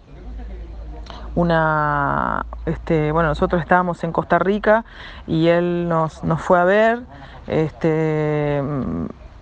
Una, 1.36 2.46
este, 2.66 3.12
bueno, 3.12 3.30
nosotros 3.30 3.62
estábamos 3.62 4.04
en 4.04 4.12
Costa 4.12 4.40
Rica 4.40 4.84
y 5.28 5.48
él 5.48 5.88
nos, 5.88 6.24
nos 6.24 6.42
fue 6.42 6.60
a 6.60 6.64
ver. 6.64 7.00
Este, 7.48 8.62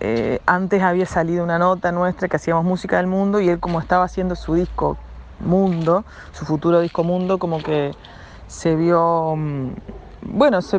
eh, 0.00 0.40
antes 0.46 0.82
había 0.82 1.06
salido 1.06 1.42
una 1.42 1.58
nota 1.58 1.90
nuestra 1.90 2.28
que 2.28 2.36
hacíamos 2.36 2.64
música 2.64 2.98
del 2.98 3.08
mundo 3.08 3.40
y 3.40 3.48
él 3.48 3.58
como 3.58 3.80
estaba 3.80 4.04
haciendo 4.04 4.36
su 4.36 4.54
disco 4.54 4.96
Mundo, 5.40 6.04
su 6.32 6.44
futuro 6.44 6.80
disco 6.80 7.04
Mundo, 7.04 7.38
como 7.38 7.62
que 7.62 7.92
se 8.46 8.76
vio 8.76 9.36
bueno, 10.30 10.62
se, 10.62 10.78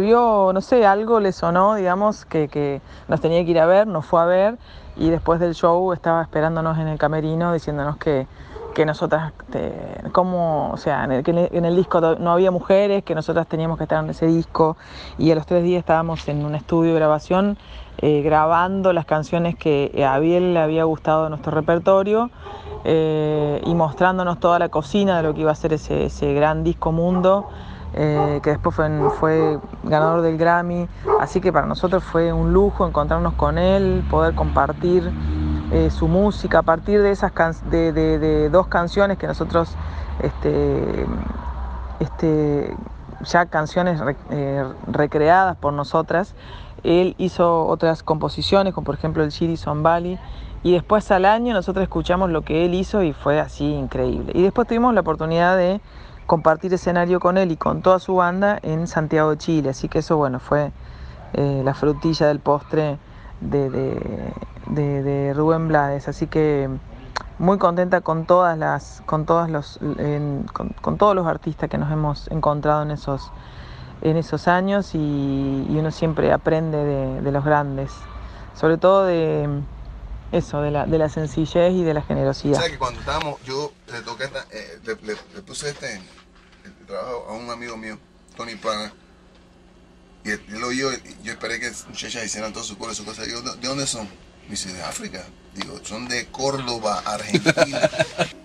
vio, 0.00 0.52
no 0.52 0.60
sé, 0.60 0.86
algo 0.86 1.20
le 1.20 1.32
sonó, 1.32 1.74
digamos, 1.74 2.24
que, 2.24 2.48
que, 2.48 2.80
nos 3.08 3.20
tenía 3.20 3.44
que 3.44 3.50
ir 3.50 3.58
a 3.58 3.66
ver, 3.66 3.86
nos 3.86 4.06
fue 4.06 4.20
a 4.20 4.24
ver 4.24 4.58
y 4.96 5.10
después 5.10 5.40
del 5.40 5.54
show 5.54 5.92
estaba 5.92 6.22
esperándonos 6.22 6.78
en 6.78 6.88
el 6.88 6.98
camerino 6.98 7.52
diciéndonos 7.52 7.96
que, 7.96 8.26
que 8.74 8.84
nosotras, 8.84 9.32
te, 9.50 9.72
como, 10.12 10.70
o 10.70 10.76
sea, 10.76 11.08
que 11.22 11.48
en 11.52 11.64
el 11.64 11.76
disco 11.76 12.00
no 12.00 12.32
había 12.32 12.50
mujeres, 12.50 13.04
que 13.04 13.14
nosotras 13.14 13.46
teníamos 13.46 13.78
que 13.78 13.84
estar 13.84 14.02
en 14.04 14.10
ese 14.10 14.26
disco 14.26 14.76
y 15.18 15.30
a 15.30 15.34
los 15.34 15.46
tres 15.46 15.62
días 15.62 15.80
estábamos 15.80 16.28
en 16.28 16.44
un 16.44 16.54
estudio 16.54 16.92
de 16.92 16.98
grabación 16.98 17.56
eh, 17.98 18.22
grabando 18.22 18.92
las 18.92 19.06
canciones 19.06 19.56
que 19.56 20.04
a 20.06 20.18
Biel 20.18 20.54
le 20.54 20.60
había 20.60 20.84
gustado 20.84 21.24
de 21.24 21.30
nuestro 21.30 21.52
repertorio 21.52 22.30
eh, 22.84 23.62
y 23.64 23.74
mostrándonos 23.74 24.40
toda 24.40 24.58
la 24.58 24.68
cocina 24.68 25.16
de 25.16 25.22
lo 25.22 25.34
que 25.34 25.42
iba 25.42 25.52
a 25.52 25.54
ser 25.54 25.72
ese, 25.72 26.06
ese 26.06 26.34
gran 26.34 26.64
disco 26.64 26.92
mundo 26.92 27.48
eh, 27.96 28.40
que 28.42 28.50
después 28.50 28.74
fue, 29.18 29.58
ganador 29.84 30.22
del 30.22 30.36
Grammy. 30.36 30.88
Así 31.20 31.40
que 31.40 31.52
para 31.52 31.66
nosotros 31.66 32.02
fue 32.02 32.32
un 32.32 32.52
lujo 32.52 32.86
encontrarnos 32.86 33.34
con 33.34 33.56
él, 33.56 34.04
poder 34.10 34.34
compartir 34.34 35.12
eh, 35.72 35.90
su 35.90 36.08
música 36.08 36.58
a 36.58 36.62
partir 36.62 37.00
de 37.02 37.10
esas 37.10 37.32
de, 37.70 37.92
de, 37.92 38.48
dos 38.50 38.66
canciones 38.66 39.16
que 39.16 39.26
nosotros 39.26 39.76
este, 40.22 41.06
este, 42.00 42.76
ya 43.24 43.46
canciones 43.46 44.00
eh, 44.30 44.64
recreadas 44.86 45.56
por 45.56 45.72
nosotras. 45.72 46.34
Él 46.82 47.14
hizo 47.16 47.66
otras 47.66 48.02
composiciones, 48.02 48.74
como 48.74 48.84
por 48.84 48.96
ejemplo 48.96 49.22
el 49.22 49.30
Chiri 49.30 49.56
Son 49.56 49.82
Valley, 49.82 50.18
y 50.62 50.72
después 50.72 51.10
al 51.10 51.26
año 51.26 51.54
nosotros 51.54 51.82
escuchamos 51.82 52.30
lo 52.30 52.42
que 52.42 52.64
él 52.64 52.74
hizo 52.74 53.02
y 53.02 53.12
fue 53.12 53.38
así 53.38 53.72
increíble. 53.72 54.32
Y 54.34 54.42
después 54.42 54.66
tuvimos 54.66 54.94
la 54.94 55.00
oportunidad 55.00 55.56
de 55.56 55.80
compartir 56.26 56.72
escenario 56.72 57.20
con 57.20 57.38
él 57.38 57.52
y 57.52 57.56
con 57.56 57.82
toda 57.82 57.98
su 57.98 58.16
banda 58.16 58.58
en 58.62 58.86
Santiago 58.86 59.30
de 59.30 59.38
Chile, 59.38 59.70
así 59.70 59.88
que 59.88 59.98
eso 59.98 60.16
bueno, 60.16 60.40
fue 60.40 60.72
eh, 61.34 61.62
la 61.64 61.74
frutilla 61.74 62.28
del 62.28 62.40
postre 62.40 62.98
de, 63.40 63.70
de, 64.68 65.32
Rubén 65.34 65.68
Blades, 65.68 66.08
así 66.08 66.26
que 66.26 66.70
muy 67.38 67.58
contenta 67.58 68.00
con 68.00 68.24
todas 68.24 68.56
las, 68.56 69.02
con 69.06 69.26
todas 69.26 69.50
los, 69.50 69.78
con, 70.80 70.96
todos 70.96 71.14
los 71.14 71.26
artistas 71.26 71.68
que 71.68 71.76
nos 71.78 71.90
hemos 71.90 72.30
encontrado 72.30 72.82
en 72.82 72.92
esos, 72.92 73.30
en 74.02 74.16
esos 74.16 74.48
años 74.48 74.94
y, 74.94 75.66
uno 75.68 75.90
siempre 75.90 76.32
aprende 76.32 77.20
de, 77.20 77.32
los 77.32 77.44
grandes, 77.44 77.92
sobre 78.54 78.78
todo 78.78 79.04
de 79.04 79.48
eso, 80.36 80.60
de 80.60 80.70
la, 80.70 80.86
de 80.86 80.98
la 80.98 81.08
sencillez 81.08 81.72
y 81.72 81.82
de 81.82 81.94
la 81.94 82.02
generosidad. 82.02 82.62
O 82.62 82.66
que 82.66 82.78
cuando 82.78 83.00
estábamos, 83.00 83.40
yo 83.44 83.72
le 83.92 84.00
toqué, 84.02 84.24
eh, 84.50 84.78
le, 84.84 85.16
puse 85.42 85.70
este 85.70 86.00
trabajo 86.86 87.26
a 87.28 87.32
un 87.34 87.50
amigo 87.50 87.76
mío, 87.76 87.98
Tony 88.36 88.56
Pana, 88.56 88.92
y 90.24 90.30
él 90.30 90.42
lo 90.48 90.68
oyó, 90.68 90.90
yo 91.22 91.32
esperé 91.32 91.60
que 91.60 91.70
muchachas 91.88 92.24
hicieran 92.24 92.52
todo 92.52 92.64
su 92.64 92.76
coro, 92.78 92.94
su 92.94 93.04
cosa. 93.04 93.24
Digo, 93.24 93.42
¿de 93.42 93.68
dónde 93.68 93.86
son? 93.86 94.08
Me 94.44 94.50
dice, 94.50 94.72
de 94.72 94.82
África. 94.82 95.24
Digo, 95.54 95.78
son 95.84 96.08
de 96.08 96.26
Córdoba, 96.26 97.02
Argentina. 97.04 97.90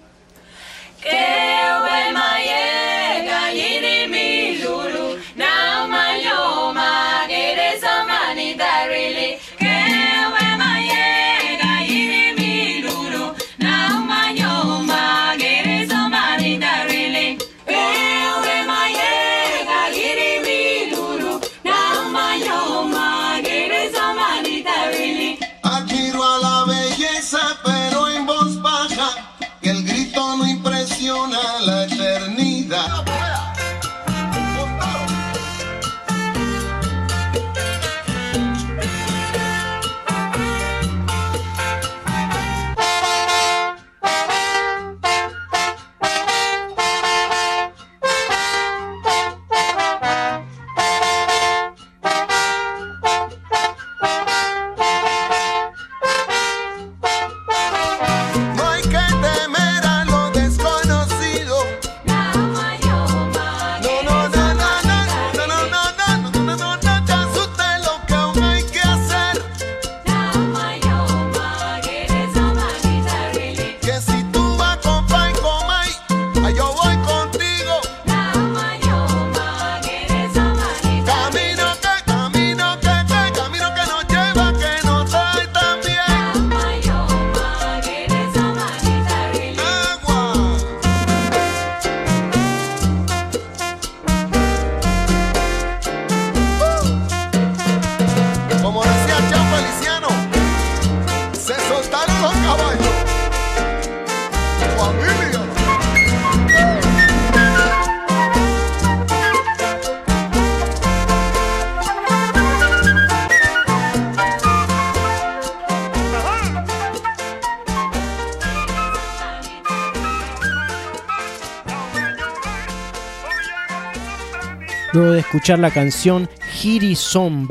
escuchar 125.29 125.59
la 125.59 125.69
canción 125.69 126.27
Giri 126.53 126.95
Son 126.95 127.47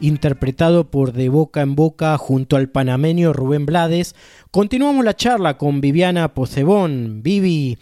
interpretado 0.00 0.90
por 0.90 1.12
De 1.12 1.28
Boca 1.28 1.60
en 1.60 1.74
Boca 1.74 2.16
junto 2.16 2.56
al 2.56 2.70
panameño 2.70 3.34
Rubén 3.34 3.66
Blades. 3.66 4.14
Continuamos 4.50 5.04
la 5.04 5.14
charla 5.14 5.58
con 5.58 5.82
Viviana 5.82 6.32
Pocebón. 6.32 7.22
Vivi, 7.22 7.76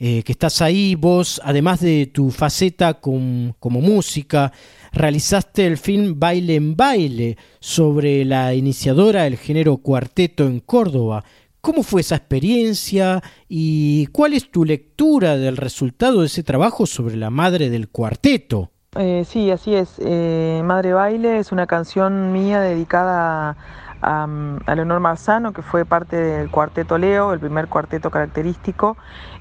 eh, 0.00 0.24
que 0.24 0.32
estás 0.32 0.60
ahí, 0.60 0.96
vos, 0.96 1.40
además 1.44 1.78
de 1.78 2.06
tu 2.06 2.32
faceta 2.32 2.94
como 2.94 3.54
música, 3.62 4.52
realizaste 4.90 5.68
el 5.68 5.78
film 5.78 6.18
Baile 6.18 6.56
en 6.56 6.74
Baile 6.74 7.36
sobre 7.60 8.24
la 8.24 8.54
iniciadora 8.54 9.22
del 9.22 9.36
género 9.36 9.76
cuarteto 9.76 10.48
en 10.48 10.58
Córdoba. 10.58 11.24
¿Cómo 11.60 11.84
fue 11.84 12.00
esa 12.00 12.16
experiencia 12.16 13.22
y 13.48 14.06
cuál 14.06 14.32
es 14.32 14.50
tu 14.50 14.64
lectura 14.64 15.36
del 15.36 15.56
resultado 15.56 16.22
de 16.22 16.26
ese 16.26 16.42
trabajo 16.42 16.86
sobre 16.86 17.16
la 17.16 17.30
madre 17.30 17.70
del 17.70 17.88
cuarteto? 17.88 18.72
Eh, 18.96 19.24
sí, 19.24 19.52
así 19.52 19.72
es. 19.76 20.00
Eh, 20.00 20.62
Madre 20.64 20.92
Baile 20.92 21.38
es 21.38 21.52
una 21.52 21.68
canción 21.68 22.32
mía 22.32 22.60
dedicada 22.60 23.56
a, 24.02 24.26
a, 24.66 24.74
Leonor 24.74 24.98
Marzano, 24.98 25.52
que 25.52 25.62
fue 25.62 25.84
parte 25.84 26.16
del 26.16 26.50
cuarteto 26.50 26.98
Leo, 26.98 27.32
el 27.32 27.38
primer 27.38 27.68
cuarteto 27.68 28.10
característico. 28.10 28.96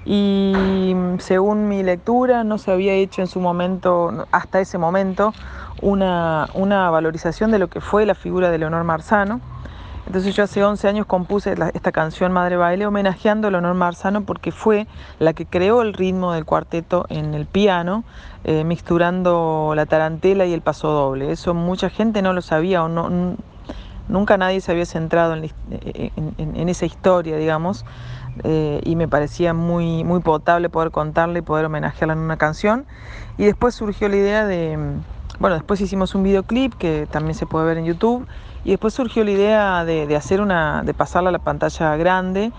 Y 0.05 0.93
según 1.17 1.67
mi 1.67 1.81
lectura, 1.81 2.43
no 2.43 2.59
se 2.59 2.71
había 2.71 2.93
hecho 2.93 3.21
en 3.21 3.27
su 3.27 3.39
momento, 3.39 4.27
hasta 4.31 4.59
ese 4.59 4.77
momento, 4.77 5.33
una, 5.81 6.47
una 6.53 6.91
valorización 6.91 7.49
de 7.49 7.57
lo 7.57 7.69
que 7.69 7.81
fue 7.81 8.05
la 8.05 8.13
figura 8.13 8.51
de 8.51 8.59
Leonor 8.59 8.83
Marzano. 8.83 9.41
Entonces 10.05 10.35
yo 10.35 10.43
hace 10.43 10.63
11 10.63 10.87
años 10.87 11.05
compuse 11.05 11.55
esta 11.73 11.91
canción 11.91 12.31
Madre 12.31 12.57
Baile 12.57 12.87
homenajeando 12.87 13.47
a 13.47 13.51
Leonor 13.51 13.75
Marzano 13.75 14.21
porque 14.21 14.51
fue 14.51 14.87
la 15.19 15.33
que 15.33 15.45
creó 15.45 15.81
el 15.81 15.93
ritmo 15.93 16.33
del 16.33 16.45
cuarteto 16.45 17.05
en 17.09 17.33
el 17.33 17.45
piano, 17.45 18.03
eh, 18.43 18.63
mixturando 18.63 19.73
la 19.75 19.85
tarantela 19.85 20.45
y 20.45 20.53
el 20.53 20.61
paso 20.61 20.89
doble. 20.89 21.31
Eso 21.31 21.53
mucha 21.53 21.89
gente 21.89 22.21
no 22.21 22.33
lo 22.33 22.41
sabía 22.41 22.83
o 22.83 22.87
no, 22.87 23.35
nunca 24.09 24.37
nadie 24.37 24.59
se 24.61 24.71
había 24.71 24.85
centrado 24.85 25.35
en, 25.35 26.69
esa 26.69 26.85
historia, 26.85 27.37
digamos, 27.37 27.85
eh, 28.43 28.81
y 28.83 28.95
me 28.95 29.07
parecía 29.07 29.53
muy, 29.53 30.03
muy 30.03 30.21
potable 30.21 30.69
poder 30.69 30.91
contarla 30.91 31.39
y 31.39 31.41
poder 31.41 31.65
homenajearla 31.65 32.13
en 32.13 32.19
una 32.19 32.37
canción. 32.37 32.85
Y 33.37 33.45
después 33.45 33.75
surgió 33.75 34.09
la 34.09 34.15
idea 34.15 34.45
de, 34.45 34.77
bueno, 35.39 35.55
después 35.55 35.79
hicimos 35.81 36.15
un 36.15 36.23
videoclip 36.23 36.73
que 36.73 37.07
también 37.09 37.35
se 37.35 37.45
puede 37.45 37.65
ver 37.65 37.77
en 37.77 37.85
YouTube 37.85 38.27
y 38.63 38.71
después 38.71 38.93
surgió 38.93 39.23
la 39.23 39.31
idea 39.31 39.85
de, 39.85 40.15
hacer 40.15 40.41
una, 40.41 40.83
de 40.83 40.93
pasarla 40.93 41.29
a 41.29 41.31
la 41.31 41.39
pantalla 41.39 41.95
grande. 41.95 42.51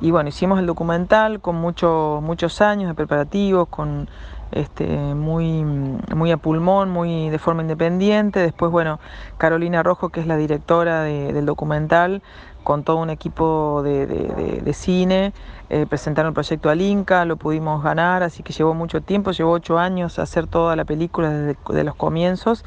Y 0.00 0.10
bueno, 0.10 0.28
hicimos 0.28 0.58
el 0.58 0.66
documental 0.66 1.40
con 1.40 1.56
muchos 1.56 2.22
muchos 2.22 2.60
años 2.60 2.88
de 2.88 2.94
preparativos, 2.94 3.68
con 3.68 4.08
este, 4.52 4.86
muy, 4.86 5.64
muy 5.64 6.30
a 6.30 6.36
pulmón, 6.36 6.90
muy 6.90 7.30
de 7.30 7.38
forma 7.38 7.62
independiente. 7.62 8.40
Después, 8.40 8.70
bueno, 8.70 9.00
Carolina 9.38 9.82
Rojo, 9.82 10.10
que 10.10 10.20
es 10.20 10.26
la 10.26 10.36
directora 10.36 11.02
del 11.02 11.46
documental, 11.46 12.22
con 12.66 12.82
todo 12.82 12.96
un 12.96 13.10
equipo 13.10 13.80
de, 13.84 14.72
cine, 14.74 15.32
eh, 15.70 15.86
presentaron 15.88 16.30
el 16.30 16.34
proyecto 16.34 16.68
al 16.68 16.80
Inca, 16.80 17.24
lo 17.24 17.36
pudimos 17.36 17.80
ganar, 17.80 18.24
así 18.24 18.42
que 18.42 18.52
llevó 18.52 18.74
mucho 18.74 19.00
tiempo, 19.00 19.30
llevó 19.30 19.52
ocho 19.52 19.78
años 19.78 20.18
hacer 20.18 20.48
toda 20.48 20.74
la 20.74 20.84
película 20.84 21.30
desde 21.30 21.84
los 21.84 21.94
comienzos. 21.94 22.64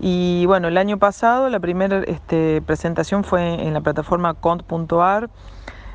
Y 0.00 0.46
bueno, 0.46 0.68
el 0.68 0.78
año 0.78 0.96
pasado 0.96 1.50
la 1.50 1.60
primera 1.60 1.98
este, 2.06 2.62
presentación 2.62 3.24
fue 3.24 3.62
en 3.66 3.74
la 3.74 3.82
plataforma 3.82 4.32
cont.ar. 4.32 5.28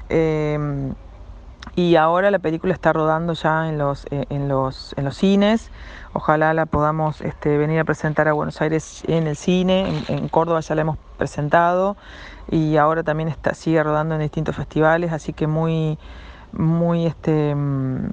Eh, 0.10 0.94
y 1.76 1.96
ahora 1.96 2.30
la 2.30 2.40
película 2.40 2.76
está 2.76 2.94
rodando 2.94 3.34
ya 3.34 3.70
en 3.70 3.80
los, 3.80 4.06
eh, 4.12 4.26
en 4.30 4.48
los, 4.48 4.94
en 4.98 5.06
los 5.06 5.18
cines. 5.18 5.72
Ojalá 6.14 6.54
la 6.54 6.68
podamos 6.68 7.22
este, 7.22 7.58
venir 7.58 7.80
a 7.80 7.86
presentar 7.86 8.28
a 8.28 8.34
Buenos 8.34 8.62
Aires 8.62 9.04
en 9.08 9.26
el 9.26 9.36
cine, 9.36 9.90
en, 10.08 10.16
en 10.16 10.28
Córdoba 10.28 10.60
ya 10.60 10.76
la 10.76 10.82
hemos 10.82 10.98
presentado 11.18 11.98
y 12.50 12.78
ahora 12.78 13.04
también 13.04 13.30
está, 13.30 13.54
sigue 13.54 13.82
rodando 13.84 14.16
en 14.16 14.22
distintos 14.22 14.56
festivales, 14.56 15.12
así 15.12 15.34
que 15.34 15.48
muy, 15.48 15.98
muy 16.54 17.06
este, 17.06 17.54
mm, 17.56 18.10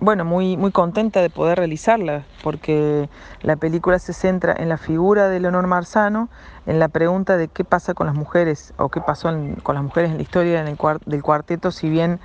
bueno, 0.00 0.24
muy, 0.24 0.56
muy 0.56 0.72
contenta 0.72 1.22
de 1.22 1.30
poder 1.30 1.58
realizarla, 1.58 2.24
porque 2.42 3.08
la 3.42 3.56
película 3.56 3.98
se 3.98 4.12
centra 4.12 4.54
en 4.56 4.68
la 4.68 4.76
figura 4.76 5.28
de 5.28 5.40
Leonor 5.40 5.66
Marzano, 5.66 6.28
en 6.66 6.78
la 6.78 6.88
pregunta 6.88 7.36
de 7.36 7.48
qué 7.48 7.64
pasa 7.64 7.94
con 7.94 8.06
las 8.06 8.14
mujeres 8.14 8.74
o 8.76 8.90
qué 8.90 9.00
pasó 9.00 9.30
con 9.62 9.74
las 9.74 9.84
mujeres 9.84 10.10
en 10.10 10.16
la 10.16 10.22
historia 10.22 10.64
del 10.64 11.22
cuarteto, 11.22 11.70
si 11.70 11.88
bien 11.88 12.20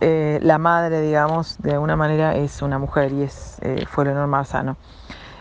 eh, 0.00 0.38
la 0.42 0.58
madre, 0.58 1.00
digamos, 1.00 1.56
de 1.58 1.72
alguna 1.72 1.96
manera 1.96 2.36
es 2.36 2.60
una 2.62 2.78
mujer 2.78 3.12
y 3.12 3.22
es, 3.22 3.58
eh, 3.62 3.84
fue 3.88 4.04
Leonor 4.04 4.26
Marzano. 4.26 4.76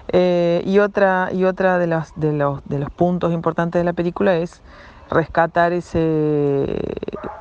Eh, 0.10 0.62
y 0.66 0.80
otra, 0.80 1.30
y 1.34 1.44
otra 1.44 1.78
de, 1.78 1.88
los, 1.88 2.14
de, 2.16 2.32
los, 2.32 2.62
de 2.66 2.80
los 2.80 2.90
puntos 2.90 3.34
importantes 3.34 3.80
de 3.80 3.84
la 3.84 3.94
película 3.94 4.36
es 4.38 4.62
rescatar 5.10 5.74
ese, 5.74 6.80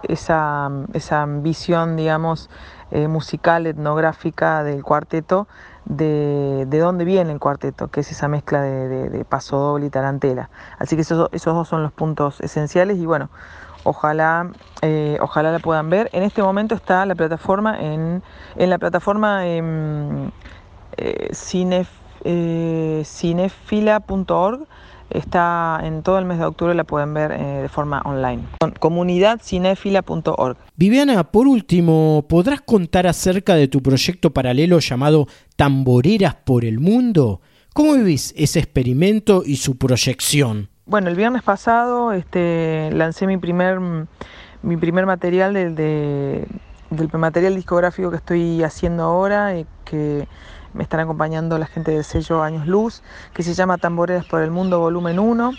esa, 0.05 0.71
esa 0.93 1.27
visión, 1.27 1.97
digamos, 1.97 2.51
eh, 2.91 3.09
musical, 3.09 3.67
etnográfica 3.67 4.63
del 4.63 4.83
cuarteto, 4.83 5.49
de, 5.85 6.67
de, 6.69 6.79
dónde 6.79 7.05
viene 7.05 7.33
el 7.33 7.41
cuarteto, 7.41 7.89
que 7.89 8.01
es 8.01 8.11
esa 8.11 8.29
mezcla 8.29 8.61
de, 8.61 9.09
de, 9.09 9.25
paso 9.25 9.57
doble 9.57 9.87
y 9.87 9.91
tarantela. 9.91 10.51
Así 10.79 10.97
que 10.97 11.03
esos, 11.03 11.29
esos, 11.33 11.55
dos 11.55 11.69
son 11.69 11.83
los 11.83 11.93
puntos 11.93 12.41
esenciales 12.41 12.99
y 12.99 13.07
bueno, 13.07 13.31
ojalá, 13.85 14.51
eh, 14.83 15.19
ojalá 15.21 15.51
la 15.53 15.59
puedan 15.59 15.91
ver. 15.91 16.11
En 16.13 16.23
este 16.23 16.43
momento 16.43 16.75
está 16.75 17.07
la 17.07 17.15
plataforma 17.15 17.79
en, 17.81 18.23
en 18.57 18.71
la 18.71 18.79
plataforma 18.79 19.43
cinef, 21.33 21.89
eh, 22.25 23.03
cinefila.org 23.05 24.67
Está 25.11 25.81
en 25.83 26.03
todo 26.03 26.19
el 26.19 26.25
mes 26.25 26.39
de 26.39 26.45
octubre, 26.45 26.75
la 26.75 26.85
pueden 26.85 27.15
ver 27.15 27.33
eh, 27.33 27.63
de 27.63 27.69
forma 27.69 28.03
online. 28.05 28.43
Comunidadcinefila.org. 28.79 30.57
Viviana, 30.77 31.25
por 31.25 31.47
último, 31.47 32.27
¿podrás 32.29 32.61
contar 32.61 33.07
acerca 33.07 33.55
de 33.55 33.69
tu 33.69 33.83
proyecto 33.83 34.33
paralelo 34.33 34.79
llamado 34.79 35.27
Tamboreras 35.57 36.35
por 36.35 36.65
el 36.65 36.81
Mundo? 36.81 37.41
¿Cómo 37.73 37.95
vivís 37.95 38.33
ese 38.37 38.59
experimento 38.59 39.43
y 39.45 39.57
su 39.57 39.77
proyección? 39.77 40.69
Bueno, 40.87 41.09
el 41.09 41.17
viernes 41.17 41.43
pasado 41.43 42.13
este, 42.13 42.91
lancé 42.93 43.27
mi 43.27 43.37
primer, 43.37 43.81
mi 44.63 44.77
primer 44.77 45.05
material 45.05 45.53
de, 45.53 45.71
de, 45.71 46.47
del 46.91 47.11
material 47.13 47.55
discográfico 47.55 48.11
que 48.11 48.17
estoy 48.17 48.63
haciendo 48.63 49.03
ahora, 49.03 49.57
eh, 49.57 49.67
que 49.85 50.27
me 50.77 50.83
están 50.83 51.01
acompañando 51.01 51.59
la 51.59 51.67
gente 51.67 51.91
del 51.91 52.05
sello 52.05 52.43
Años 52.43 52.67
Luz, 52.67 53.03
que 53.33 53.43
se 53.43 53.55
llama 53.55 53.79
Tamboreras 53.79 54.27
por 54.27 54.43
el 54.43 54.51
Mundo 54.51 54.79
Volumen 54.79 55.19
1. 55.19 55.53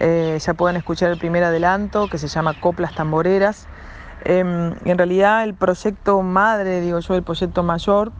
Eh, 0.00 0.38
ya 0.40 0.54
pueden 0.54 0.76
escuchar 0.76 1.10
el 1.10 1.18
primer 1.18 1.42
adelanto 1.44 2.08
que 2.08 2.18
se 2.18 2.28
llama 2.28 2.60
Coplas 2.60 2.94
Tamboreras. 2.94 3.66
Eh, 4.24 4.40
en 4.40 4.98
realidad 4.98 5.44
el 5.44 5.54
proyecto 5.54 6.20
madre, 6.20 6.82
digo 6.82 7.00
yo, 7.00 7.14
el 7.14 7.22
proyecto 7.22 7.62
mayor, 7.62 8.12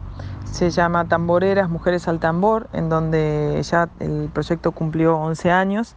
se 0.45 0.71
llama 0.71 1.07
Tamboreras 1.07 1.69
Mujeres 1.69 2.07
al 2.07 2.19
Tambor, 2.19 2.67
en 2.73 2.89
donde 2.89 3.61
ya 3.63 3.89
el 3.99 4.29
proyecto 4.33 4.71
cumplió 4.71 5.17
11 5.17 5.51
años 5.51 5.95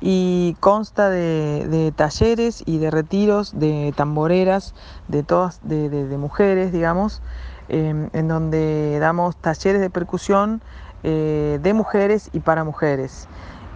y 0.00 0.56
consta 0.60 1.08
de, 1.10 1.66
de 1.68 1.92
talleres 1.92 2.62
y 2.66 2.78
de 2.78 2.90
retiros 2.90 3.58
de 3.58 3.94
tamboreras 3.96 4.74
de 5.08 5.22
todas 5.22 5.60
de, 5.66 5.88
de, 5.88 6.06
de 6.06 6.18
mujeres, 6.18 6.70
digamos, 6.70 7.22
eh, 7.68 8.08
en 8.12 8.28
donde 8.28 8.98
damos 9.00 9.36
talleres 9.36 9.80
de 9.80 9.90
percusión 9.90 10.60
eh, 11.02 11.58
de 11.62 11.74
mujeres 11.74 12.30
y 12.32 12.40
para 12.40 12.64
mujeres. 12.64 13.28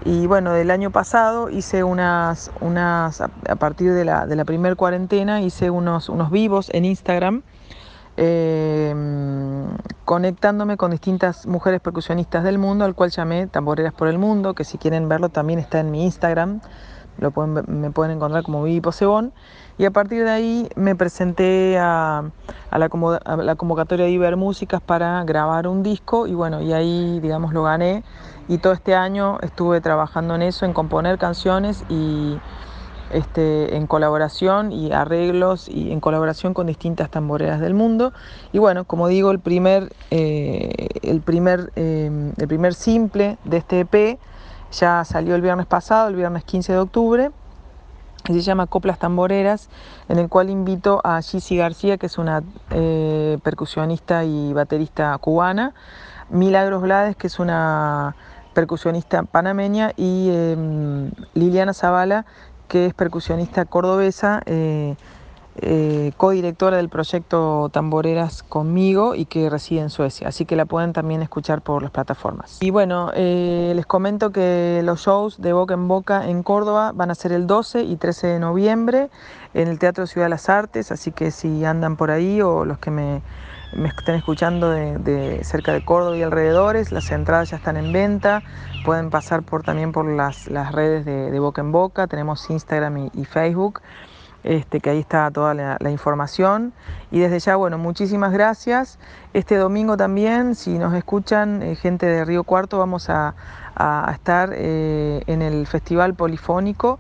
Y 0.04 0.26
bueno, 0.26 0.52
del 0.52 0.70
año 0.70 0.90
pasado 0.90 1.50
hice 1.50 1.84
unas, 1.84 2.50
unas 2.60 3.20
a 3.20 3.56
partir 3.56 3.92
de 3.92 4.04
la, 4.04 4.26
de 4.26 4.34
la 4.34 4.44
primer 4.44 4.76
cuarentena, 4.76 5.42
hice 5.42 5.70
unos, 5.70 6.08
unos 6.08 6.30
vivos 6.30 6.70
en 6.72 6.86
Instagram, 6.86 7.42
eh, 8.16 8.94
conectándome 10.04 10.76
con 10.76 10.90
distintas 10.90 11.46
mujeres 11.46 11.80
percusionistas 11.80 12.44
del 12.44 12.58
mundo, 12.58 12.84
al 12.84 12.94
cual 12.94 13.10
llamé 13.10 13.46
Tamboreras 13.46 13.92
por 13.92 14.08
el 14.08 14.18
Mundo, 14.18 14.54
que 14.54 14.64
si 14.64 14.78
quieren 14.78 15.08
verlo 15.08 15.28
también 15.28 15.58
está 15.58 15.80
en 15.80 15.90
mi 15.90 16.04
Instagram, 16.04 16.60
lo 17.20 17.30
pueden, 17.30 17.64
me 17.68 17.90
pueden 17.90 18.16
encontrar 18.16 18.42
como 18.42 18.62
Vivi 18.62 18.80
Posebón. 18.80 19.32
Y 19.78 19.84
a 19.84 19.90
partir 19.90 20.24
de 20.24 20.30
ahí 20.30 20.68
me 20.76 20.94
presenté 20.94 21.78
a, 21.78 22.24
a, 22.70 22.78
la, 22.78 22.90
a, 23.24 23.36
la, 23.36 23.54
convocatoria 23.54 24.04
de 24.04 24.10
Iber 24.10 24.36
Músicas 24.36 24.82
para 24.82 25.24
grabar 25.24 25.66
un 25.66 25.82
disco 25.82 26.26
y 26.26 26.34
bueno, 26.34 26.60
y 26.60 26.72
ahí 26.72 27.20
digamos 27.20 27.54
lo 27.54 27.62
gané. 27.62 28.02
Y 28.48 28.58
todo 28.58 28.72
este 28.72 28.94
año 28.94 29.38
estuve 29.42 29.80
trabajando 29.80 30.34
en 30.34 30.42
eso, 30.42 30.66
en 30.66 30.72
componer 30.72 31.18
canciones 31.18 31.84
y 31.88 32.38
este, 33.10 33.76
en 33.76 33.86
colaboración 33.86 34.72
y 34.72 34.92
arreglos 34.92 35.68
y 35.68 35.92
en 35.92 36.00
colaboración 36.00 36.54
con 36.54 36.66
distintas 36.66 37.10
tamboreras 37.10 37.60
del 37.60 37.74
mundo. 37.74 38.12
Y 38.52 38.58
bueno, 38.58 38.84
como 38.84 39.08
digo, 39.08 39.30
el 39.30 39.40
primer, 39.40 39.92
eh, 40.10 40.88
el 41.02 41.20
primer, 41.20 41.72
eh, 41.76 42.32
el 42.36 42.48
primer 42.48 42.74
simple 42.74 43.38
de 43.44 43.56
este 43.56 43.80
EP 43.80 44.18
ya 44.72 45.04
salió 45.04 45.34
el 45.34 45.42
viernes 45.42 45.66
pasado, 45.66 46.08
el 46.08 46.16
viernes 46.16 46.44
15 46.44 46.72
de 46.72 46.78
octubre 46.78 47.30
que 48.24 48.32
se 48.32 48.40
llama 48.42 48.66
Coplas 48.66 48.98
Tamboreras, 48.98 49.68
en 50.08 50.18
el 50.18 50.28
cual 50.28 50.50
invito 50.50 51.00
a 51.04 51.22
Gizzy 51.22 51.56
García, 51.56 51.96
que 51.96 52.06
es 52.06 52.18
una 52.18 52.42
eh, 52.70 53.38
percusionista 53.42 54.24
y 54.24 54.52
baterista 54.52 55.16
cubana, 55.18 55.74
Milagros 56.28 56.82
Blades, 56.82 57.16
que 57.16 57.26
es 57.26 57.38
una 57.38 58.14
percusionista 58.54 59.22
panameña, 59.22 59.92
y 59.96 60.28
eh, 60.30 61.10
Liliana 61.34 61.72
Zavala, 61.72 62.26
que 62.68 62.86
es 62.86 62.94
percusionista 62.94 63.64
cordobesa. 63.64 64.42
Eh, 64.46 64.96
eh, 65.62 66.12
codirectora 66.16 66.78
del 66.78 66.88
proyecto 66.88 67.68
Tamboreras 67.70 68.42
conmigo 68.42 69.14
y 69.14 69.26
que 69.26 69.50
reside 69.50 69.80
en 69.80 69.90
Suecia, 69.90 70.28
así 70.28 70.46
que 70.46 70.56
la 70.56 70.64
pueden 70.64 70.94
también 70.94 71.20
escuchar 71.20 71.60
por 71.60 71.82
las 71.82 71.90
plataformas. 71.90 72.56
Y 72.62 72.70
bueno, 72.70 73.10
eh, 73.14 73.72
les 73.76 73.84
comento 73.84 74.30
que 74.30 74.80
los 74.84 75.02
shows 75.02 75.40
de 75.40 75.52
Boca 75.52 75.74
en 75.74 75.86
Boca 75.86 76.28
en 76.28 76.42
Córdoba 76.42 76.92
van 76.94 77.10
a 77.10 77.14
ser 77.14 77.32
el 77.32 77.46
12 77.46 77.82
y 77.82 77.96
13 77.96 78.26
de 78.28 78.38
noviembre 78.38 79.10
en 79.52 79.68
el 79.68 79.78
Teatro 79.78 80.06
Ciudad 80.06 80.26
de 80.26 80.30
las 80.30 80.48
Artes, 80.48 80.92
así 80.92 81.12
que 81.12 81.30
si 81.30 81.62
andan 81.66 81.96
por 81.96 82.10
ahí 82.10 82.40
o 82.40 82.64
los 82.64 82.78
que 82.78 82.90
me, 82.90 83.20
estén 83.84 84.14
escuchando 84.14 84.70
de, 84.70 85.40
cerca 85.44 85.74
de 85.74 85.84
Córdoba 85.84 86.16
y 86.16 86.22
alrededores, 86.22 86.90
las 86.90 87.10
entradas 87.10 87.50
ya 87.50 87.58
están 87.58 87.76
en 87.76 87.92
venta, 87.92 88.42
pueden 88.86 89.10
pasar 89.10 89.42
por, 89.42 89.62
también 89.62 89.92
por 89.92 90.06
las, 90.06 90.46
redes 90.72 91.04
de, 91.04 91.38
Boca 91.38 91.60
en 91.60 91.70
Boca, 91.70 92.06
tenemos 92.06 92.48
Instagram 92.48 93.10
y 93.12 93.24
Facebook 93.26 93.82
este, 94.44 94.80
que 94.80 94.90
ahí 94.90 94.98
está 94.98 95.30
toda 95.30 95.54
la, 95.54 95.90
información. 95.90 96.72
Y 97.10 97.20
desde 97.20 97.40
ya, 97.40 97.56
bueno, 97.56 97.78
muchísimas 97.78 98.32
gracias. 98.32 98.98
Este 99.32 99.56
domingo 99.56 99.96
también, 99.96 100.54
si 100.54 100.78
nos 100.78 100.94
escuchan 100.94 101.62
eh, 101.62 101.76
gente 101.76 102.06
de 102.06 102.24
Río 102.24 102.44
Cuarto, 102.44 102.78
vamos 102.78 103.10
a, 103.10 103.34
a 103.74 104.10
estar 104.12 104.52
eh, 104.54 105.22
en 105.26 105.42
el 105.42 105.66
Festival 105.66 106.14
Polifónico. 106.14 106.98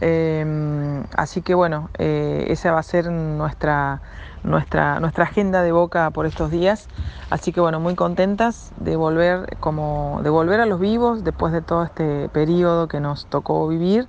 Eh, 0.00 1.02
así 1.14 1.42
que 1.42 1.54
bueno, 1.54 1.90
eh, 1.98 2.46
esa 2.48 2.72
va 2.72 2.80
a 2.80 2.82
ser 2.82 3.10
nuestra, 3.10 4.00
nuestra, 4.42 4.98
nuestra 5.00 5.24
agenda 5.24 5.62
de 5.62 5.72
boca 5.72 6.10
por 6.10 6.26
estos 6.26 6.50
días. 6.50 6.88
Así 7.28 7.52
que 7.52 7.60
bueno, 7.60 7.80
muy 7.80 7.94
contentas 7.94 8.72
de 8.78 8.96
volver, 8.96 9.56
como, 9.60 10.20
de 10.22 10.30
volver 10.30 10.60
a 10.60 10.66
los 10.66 10.80
vivos 10.80 11.24
después 11.24 11.52
de 11.52 11.62
todo 11.62 11.84
este 11.84 12.28
periodo 12.30 12.88
que 12.88 13.00
nos 13.00 13.26
tocó 13.26 13.68
vivir 13.68 14.08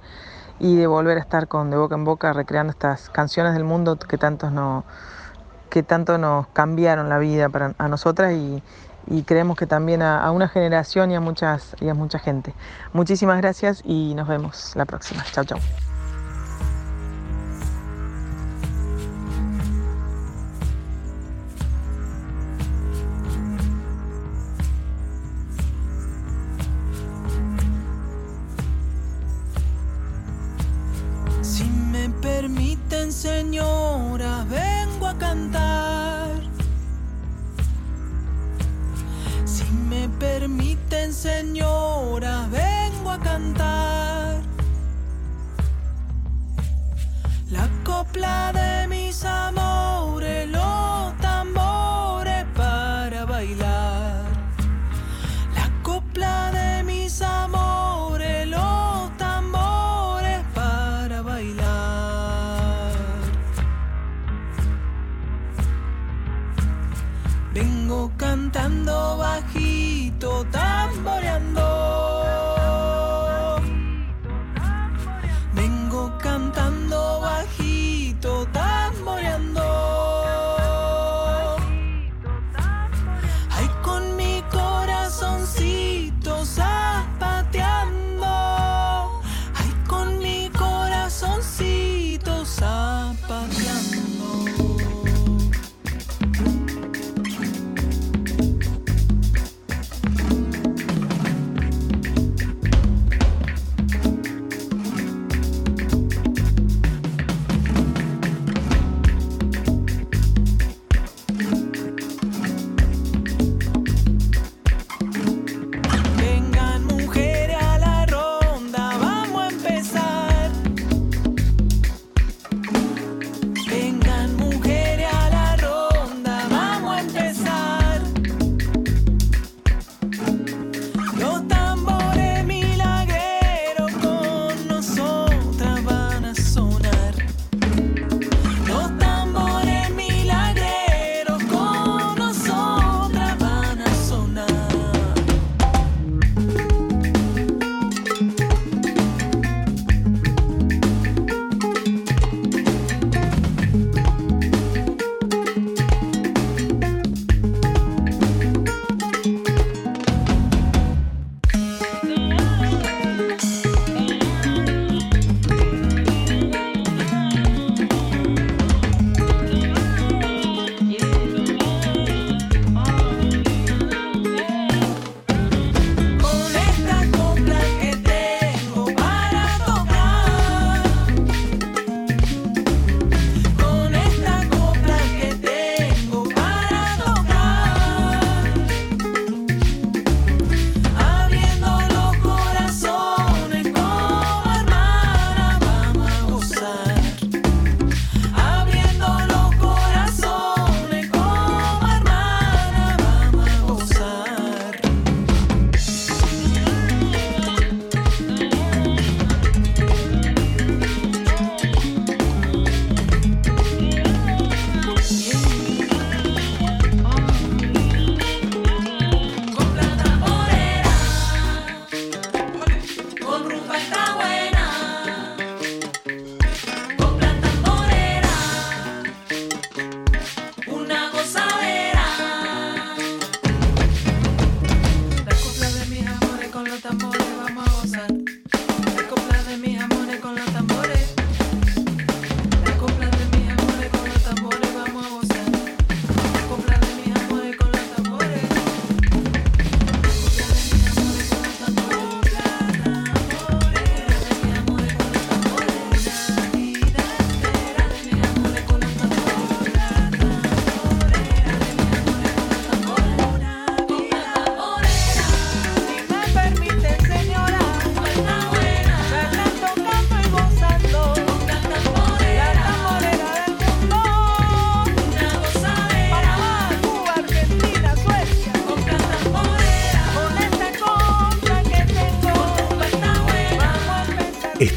y 0.62 0.76
de 0.76 0.86
volver 0.86 1.18
a 1.18 1.22
estar 1.22 1.48
con 1.48 1.72
De 1.72 1.78
Boca 1.78 1.96
en 1.96 2.04
Boca 2.04 2.34
recreando 2.34 2.72
estas 2.72 3.10
canciones 3.10 3.54
del 3.54 3.64
mundo 3.64 3.98
que, 3.98 4.18
tantos 4.20 4.52
no, 4.52 4.86
que 5.72 5.82
tanto 5.82 6.20
nos 6.20 6.48
cambiaron 6.50 7.10
la 7.10 7.18
vida 7.18 7.50
para, 7.50 7.74
a 7.80 7.88
nosotras 7.88 8.34
y, 8.34 8.62
y 9.08 9.24
creemos 9.24 9.58
que 9.58 9.66
también 9.66 10.04
a, 10.04 10.24
a, 10.24 10.30
una 10.30 10.48
generación 10.48 11.10
y 11.10 11.16
a, 11.16 11.20
muchas, 11.20 11.76
y 11.82 11.90
a 11.90 11.96
mucha 11.96 12.20
gente. 12.20 12.54
Muchísimas 12.94 13.42
gracias 13.42 13.82
y 13.84 14.14
nos 14.14 14.28
vemos 14.28 14.76
la 14.76 14.86
próxima. 14.86 15.24
Chao, 15.32 15.46
chao. 15.46 15.60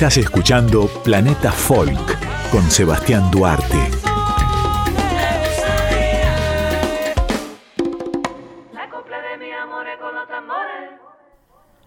Estás 0.04 0.18
escuchando 0.18 0.86
Planeta 1.02 1.50
Folk 1.50 2.50
con 2.50 2.70
Sebastián 2.70 3.30
Duarte. 3.30 3.78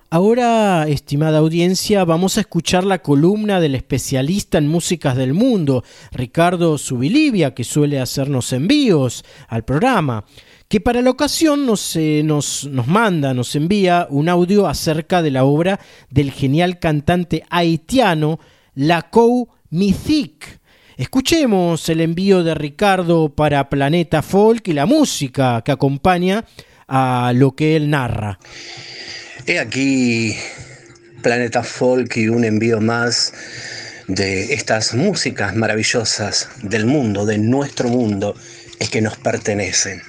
Ahora, 0.10 0.88
estimada 0.88 1.38
audiencia, 1.38 2.06
vamos 2.06 2.38
a 2.38 2.42
escuchar 2.42 2.86
la 2.86 3.04
columna 3.04 3.60
del 3.60 3.76
especialista 3.76 4.58
en 4.58 4.68
músicas 4.68 5.16
del 5.16 5.36
mundo, 5.36 5.84
Ricardo 6.12 6.80
Subilivia, 6.80 7.54
que 7.54 7.64
suele 7.64 8.00
hacernos 8.00 8.52
envíos 8.52 9.26
al 9.48 9.64
programa, 9.64 10.26
que 10.68 10.82
para 10.82 11.02
la 11.02 11.10
ocasión 11.10 11.66
nos, 11.66 11.96
eh, 11.96 12.22
nos, 12.24 12.66
nos 12.66 12.88
manda, 12.88 13.34
nos 13.34 13.56
envía 13.56 14.08
un 14.10 14.28
audio 14.28 14.68
acerca 14.68 15.22
de 15.22 15.32
la 15.32 15.46
obra 15.46 15.80
del 16.10 16.32
genial 16.32 16.80
cantante 16.80 17.44
haitiano 17.50 18.40
Lacou 18.76 19.50
Mythique. 19.70 20.60
Escuchemos 20.98 21.88
el 21.90 22.02
envío 22.02 22.44
de 22.44 22.56
Ricardo 22.56 23.30
para 23.30 23.70
Planeta 23.70 24.22
Folk 24.22 24.68
y 24.68 24.74
la 24.74 24.86
música 24.86 25.62
que 25.64 25.72
acompaña 25.72 26.44
a 26.88 27.32
lo 27.36 27.56
que 27.56 27.76
él 27.76 27.90
narra. 27.90 28.40
He 29.46 29.60
aquí 29.60 30.36
Planeta 31.22 31.64
Folk 31.64 32.18
y 32.18 32.28
un 32.28 32.44
envío 32.44 32.82
más 32.82 33.34
de 34.08 34.54
estas 34.54 34.94
músicas 34.94 35.56
maravillosas 35.56 36.50
del 36.64 36.86
mundo, 36.86 37.26
de 37.26 37.38
nuestro 37.38 37.90
mundo, 37.90 38.36
es 38.80 38.90
que 38.90 39.02
nos 39.02 39.18
pertenecen. 39.18 40.02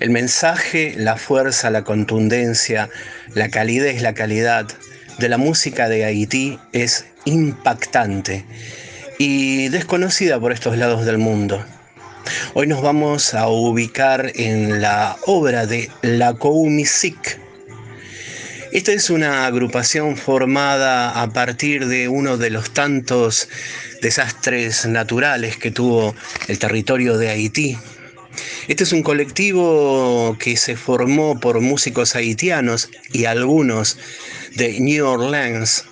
El 0.00 0.10
mensaje, 0.10 0.94
la 0.96 1.16
fuerza, 1.16 1.70
la 1.70 1.82
contundencia, 1.82 2.88
la 3.34 3.48
calidez, 3.48 4.00
la 4.00 4.14
calidad 4.14 4.66
de 5.18 5.28
la 5.28 5.38
música 5.38 5.88
de 5.88 6.04
Haití 6.04 6.60
es 6.72 7.06
impactante 7.24 8.44
y 9.18 9.68
desconocida 9.70 10.38
por 10.38 10.52
estos 10.52 10.78
lados 10.78 11.04
del 11.04 11.18
mundo. 11.18 11.64
Hoy 12.54 12.68
nos 12.68 12.80
vamos 12.80 13.34
a 13.34 13.48
ubicar 13.48 14.30
en 14.36 14.80
la 14.80 15.16
obra 15.26 15.66
de 15.66 15.90
La 16.02 16.34
Musique. 16.34 17.40
Esta 18.70 18.92
es 18.92 19.10
una 19.10 19.46
agrupación 19.46 20.16
formada 20.16 21.20
a 21.22 21.28
partir 21.30 21.88
de 21.88 22.06
uno 22.06 22.36
de 22.36 22.50
los 22.50 22.70
tantos 22.70 23.48
desastres 24.00 24.86
naturales 24.86 25.56
que 25.56 25.72
tuvo 25.72 26.14
el 26.46 26.58
territorio 26.60 27.18
de 27.18 27.30
Haití. 27.30 27.78
Este 28.68 28.84
es 28.84 28.92
un 28.92 29.02
colectivo 29.02 30.36
que 30.38 30.56
se 30.56 30.76
formó 30.76 31.38
por 31.40 31.60
músicos 31.60 32.14
haitianos 32.14 32.90
y 33.12 33.24
algunos 33.24 33.98
de 34.54 34.78
New 34.80 35.06
Orleans, 35.06 35.84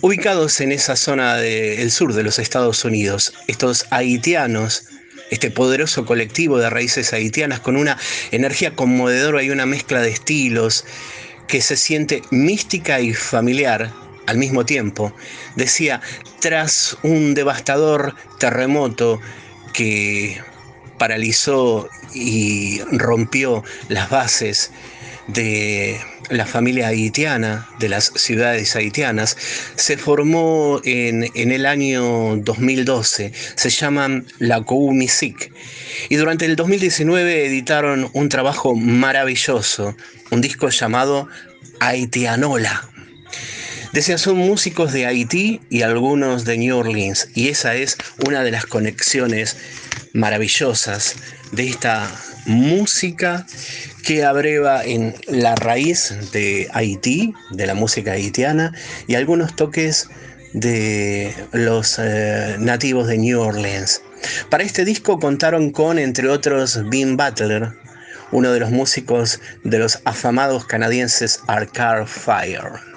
ubicados 0.00 0.60
en 0.60 0.72
esa 0.72 0.96
zona 0.96 1.36
del 1.36 1.90
sur 1.90 2.12
de 2.14 2.22
los 2.22 2.38
Estados 2.38 2.84
Unidos. 2.84 3.32
Estos 3.46 3.86
haitianos, 3.90 4.84
este 5.30 5.50
poderoso 5.50 6.04
colectivo 6.04 6.58
de 6.58 6.70
raíces 6.70 7.12
haitianas 7.12 7.60
con 7.60 7.76
una 7.76 7.98
energía 8.30 8.74
conmovedora 8.74 9.42
y 9.42 9.50
una 9.50 9.66
mezcla 9.66 10.00
de 10.00 10.10
estilos 10.10 10.84
que 11.48 11.60
se 11.60 11.76
siente 11.76 12.22
mística 12.30 13.00
y 13.00 13.12
familiar 13.12 13.92
al 14.26 14.38
mismo 14.38 14.64
tiempo. 14.64 15.14
Decía, 15.56 16.00
tras 16.40 16.96
un 17.02 17.34
devastador 17.34 18.14
terremoto 18.38 19.20
que 19.72 20.40
paralizó 20.98 21.88
y 22.14 22.80
rompió 22.92 23.64
las 23.88 24.10
bases 24.10 24.70
de 25.26 25.98
la 26.30 26.46
familia 26.46 26.88
haitiana, 26.88 27.68
de 27.78 27.88
las 27.88 28.12
ciudades 28.14 28.76
haitianas, 28.76 29.36
se 29.74 29.96
formó 29.96 30.80
en, 30.84 31.30
en 31.34 31.50
el 31.50 31.66
año 31.66 32.36
2012, 32.36 33.32
se 33.54 33.70
llaman 33.70 34.26
la 34.38 34.60
Music 34.68 35.52
y 36.08 36.16
durante 36.16 36.44
el 36.44 36.56
2019 36.56 37.46
editaron 37.46 38.10
un 38.12 38.28
trabajo 38.28 38.74
maravilloso, 38.74 39.96
un 40.30 40.40
disco 40.40 40.68
llamado 40.68 41.28
Haitianola. 41.80 42.88
Decían, 43.94 44.18
son 44.18 44.38
músicos 44.38 44.92
de 44.92 45.06
Haití 45.06 45.60
y 45.70 45.82
algunos 45.82 46.44
de 46.44 46.58
New 46.58 46.76
Orleans, 46.76 47.28
y 47.32 47.46
esa 47.46 47.76
es 47.76 47.96
una 48.26 48.42
de 48.42 48.50
las 48.50 48.66
conexiones 48.66 49.56
maravillosas 50.12 51.14
de 51.52 51.68
esta 51.68 52.10
música 52.44 53.46
que 54.04 54.24
abreva 54.24 54.84
en 54.84 55.14
la 55.28 55.54
raíz 55.54 56.12
de 56.32 56.68
Haití, 56.72 57.34
de 57.52 57.66
la 57.68 57.74
música 57.74 58.10
haitiana, 58.10 58.72
y 59.06 59.14
algunos 59.14 59.54
toques 59.54 60.08
de 60.54 61.32
los 61.52 62.00
eh, 62.00 62.56
nativos 62.58 63.06
de 63.06 63.18
New 63.18 63.40
Orleans. 63.40 64.02
Para 64.50 64.64
este 64.64 64.84
disco 64.84 65.20
contaron 65.20 65.70
con, 65.70 66.00
entre 66.00 66.28
otros, 66.30 66.80
Bean 66.90 67.16
Butler, 67.16 67.68
uno 68.32 68.50
de 68.50 68.58
los 68.58 68.72
músicos 68.72 69.38
de 69.62 69.78
los 69.78 70.00
afamados 70.04 70.66
canadienses 70.66 71.38
Arcade 71.46 72.06
Fire. 72.06 72.93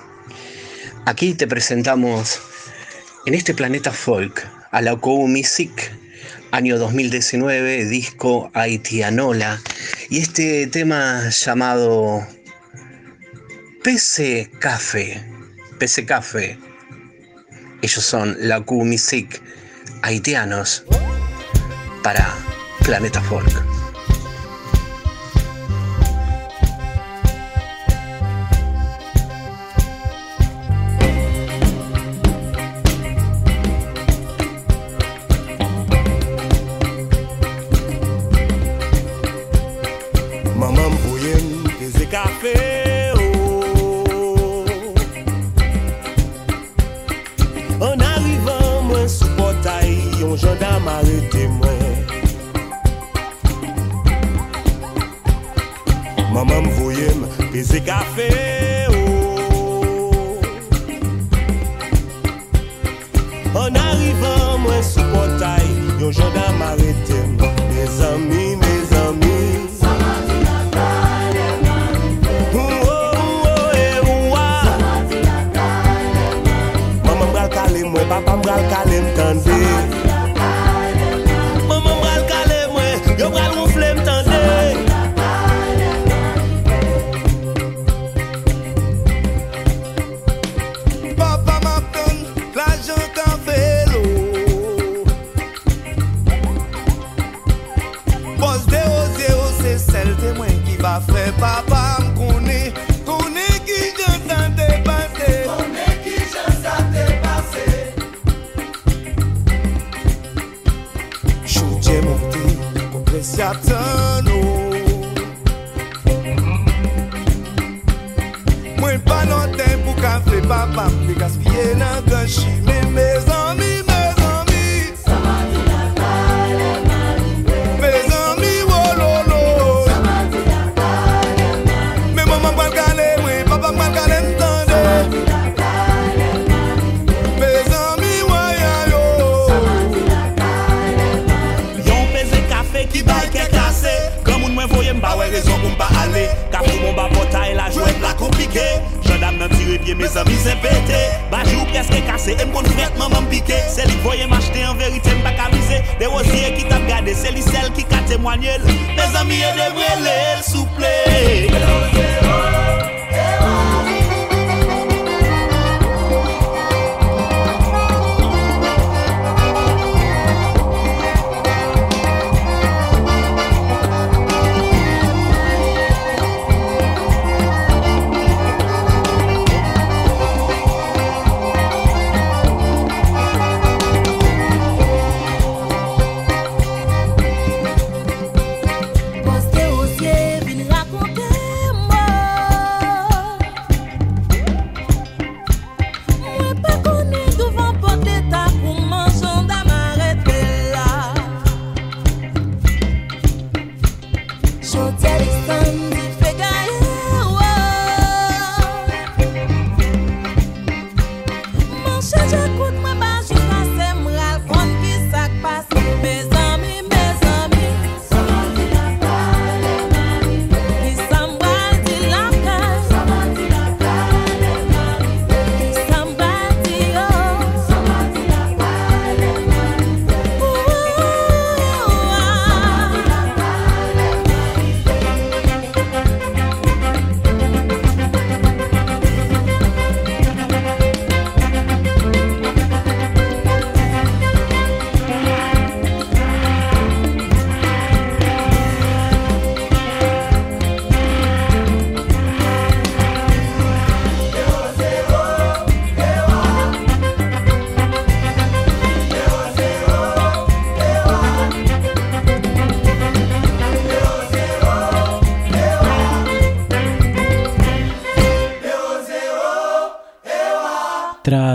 Aquí 1.07 1.33
te 1.35 1.47
presentamos 1.47 2.41
en 3.25 3.33
este 3.33 3.53
planeta 3.53 3.93
folk 3.93 4.45
a 4.71 4.81
la 4.81 4.91
Okou 4.91 5.25
Music, 5.29 5.71
año 6.51 6.77
2019, 6.77 7.85
disco 7.85 8.51
Haitianola, 8.53 9.61
y 10.09 10.19
este 10.19 10.67
tema 10.67 11.29
llamado 11.29 12.27
PC 13.85 14.51
Café. 14.59 15.23
PC 15.79 16.05
Café. 16.05 16.59
Ellos 17.81 18.03
son 18.03 18.35
la 18.41 18.59
Q 18.59 18.83
Music 18.83 19.41
haitianos 20.01 20.83
para 22.03 22.37
Planeta 22.83 23.21
Folk. 23.21 23.76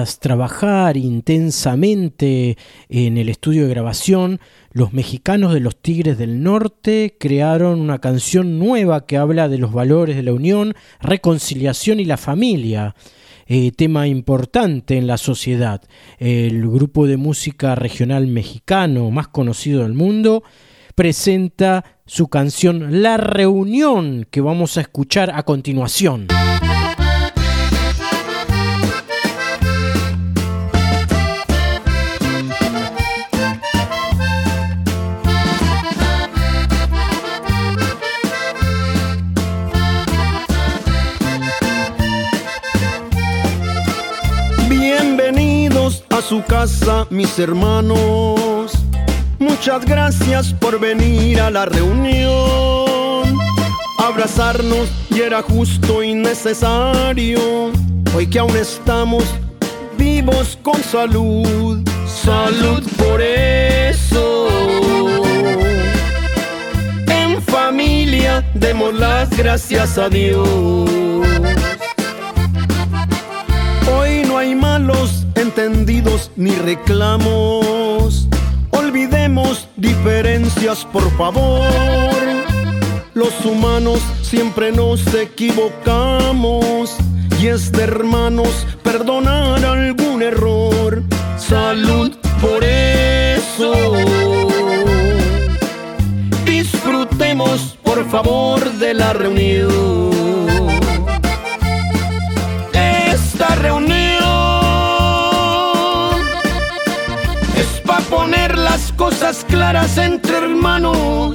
Tras 0.02 0.18
trabajar 0.18 0.96
intensamente 0.96 2.58
en 2.88 3.18
el 3.18 3.28
estudio 3.28 3.62
de 3.62 3.68
grabación, 3.68 4.40
los 4.72 4.92
mexicanos 4.92 5.54
de 5.54 5.60
los 5.60 5.76
Tigres 5.76 6.18
del 6.18 6.42
Norte 6.42 7.16
crearon 7.20 7.80
una 7.80 8.00
canción 8.00 8.58
nueva 8.58 9.06
que 9.06 9.16
habla 9.16 9.48
de 9.48 9.58
los 9.58 9.72
valores 9.72 10.16
de 10.16 10.24
la 10.24 10.32
unión, 10.32 10.74
reconciliación 11.00 12.00
y 12.00 12.04
la 12.04 12.16
familia. 12.16 12.96
eh, 13.46 13.70
tema 13.70 14.08
importante 14.08 14.98
en 14.98 15.06
la 15.06 15.18
sociedad. 15.18 15.80
El 16.18 16.68
grupo 16.68 17.06
de 17.06 17.16
música 17.16 17.76
regional 17.76 18.26
mexicano 18.26 19.08
más 19.12 19.28
conocido 19.28 19.84
del 19.84 19.94
mundo 19.94 20.42
presenta 20.96 21.84
su 22.06 22.26
canción 22.26 23.02
La 23.02 23.18
Reunión 23.18 24.26
que 24.28 24.40
vamos 24.40 24.78
a 24.78 24.80
escuchar 24.80 25.30
a 25.32 25.44
continuación. 25.44 26.26
Su 46.32 46.42
casa, 46.44 47.06
mis 47.10 47.38
hermanos. 47.38 48.72
Muchas 49.38 49.84
gracias 49.84 50.54
por 50.54 50.80
venir 50.80 51.38
a 51.38 51.50
la 51.50 51.66
reunión. 51.66 53.38
Abrazarnos 53.98 54.88
y 55.10 55.20
era 55.20 55.42
justo 55.42 56.02
y 56.02 56.14
necesario. 56.14 57.70
Hoy 58.16 58.26
que 58.28 58.38
aún 58.38 58.56
estamos 58.56 59.24
vivos 59.98 60.58
con 60.62 60.82
salud. 60.82 61.86
Salud 62.06 62.82
por 62.96 63.20
eso. 63.20 64.48
En 67.08 67.42
familia 67.42 68.42
demos 68.54 68.94
las 68.94 69.28
gracias 69.36 69.98
a 69.98 70.08
Dios. 70.08 70.48
Hoy 73.94 74.21
no 75.56 75.62
hay 75.62 75.68
malos 75.68 75.82
entendidos 75.82 76.30
ni 76.36 76.50
reclamos. 76.50 78.28
Olvidemos 78.70 79.68
diferencias, 79.76 80.84
por 80.92 81.10
favor. 81.16 81.66
Los 83.14 83.44
humanos 83.44 84.00
siempre 84.22 84.72
nos 84.72 85.06
equivocamos 85.14 86.96
y 87.40 87.48
es 87.48 87.70
de 87.72 87.82
hermanos 87.82 88.66
perdonar 88.82 89.64
algún 89.64 90.22
error. 90.22 91.02
Salud 91.36 92.12
por 92.40 92.64
eso. 92.64 93.72
Disfrutemos, 96.44 97.76
por 97.82 98.08
favor, 98.10 98.60
de 98.72 98.94
la 98.94 99.12
reunión. 99.12 99.70
Esta 102.72 103.54
reunión 103.56 104.11
poner 108.12 108.58
las 108.58 108.92
cosas 108.92 109.42
claras 109.48 109.96
entre 109.96 110.36
hermanos, 110.36 111.32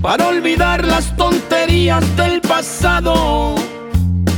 para 0.00 0.28
olvidar 0.28 0.84
las 0.84 1.16
tonterías 1.16 2.04
del 2.16 2.40
pasado, 2.40 3.56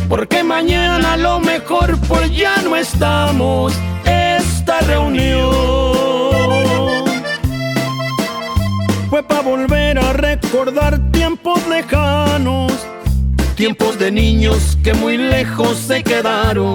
porque 0.09 0.43
mañana 0.43 1.19
lo 1.19 1.41
mejor 1.41 1.99
pues 2.09 2.35
ya 2.35 2.57
no 2.63 2.75
estamos. 2.75 3.75
Esta 4.07 4.81
reunión 4.81 5.51
fue 9.11 9.23
para 9.23 9.43
volver 9.43 9.99
a 9.99 10.15
recordar 10.15 10.99
tiempos 11.13 11.61
lejanos 11.69 12.73
tiempos 13.55 13.99
de 13.99 14.11
niños 14.11 14.77
que 14.83 14.95
muy 14.95 15.17
lejos 15.17 15.79
se 15.79 16.03
quedaron, 16.03 16.75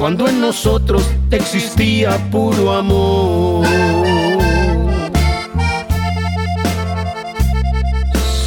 cuando 0.00 0.26
en 0.28 0.40
nosotros 0.40 1.04
existía 1.30 2.16
puro 2.30 2.72
amor. 2.72 3.66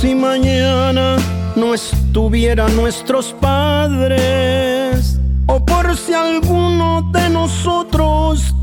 Si 0.01 0.15
mañana 0.15 1.17
no 1.55 1.75
estuvieran 1.75 2.75
nuestros 2.75 3.33
padres, 3.39 5.19
o 5.45 5.63
por 5.63 5.95
si 5.95 6.15
alguno 6.15 7.03
de 7.13 7.29
nosotros 7.29 8.55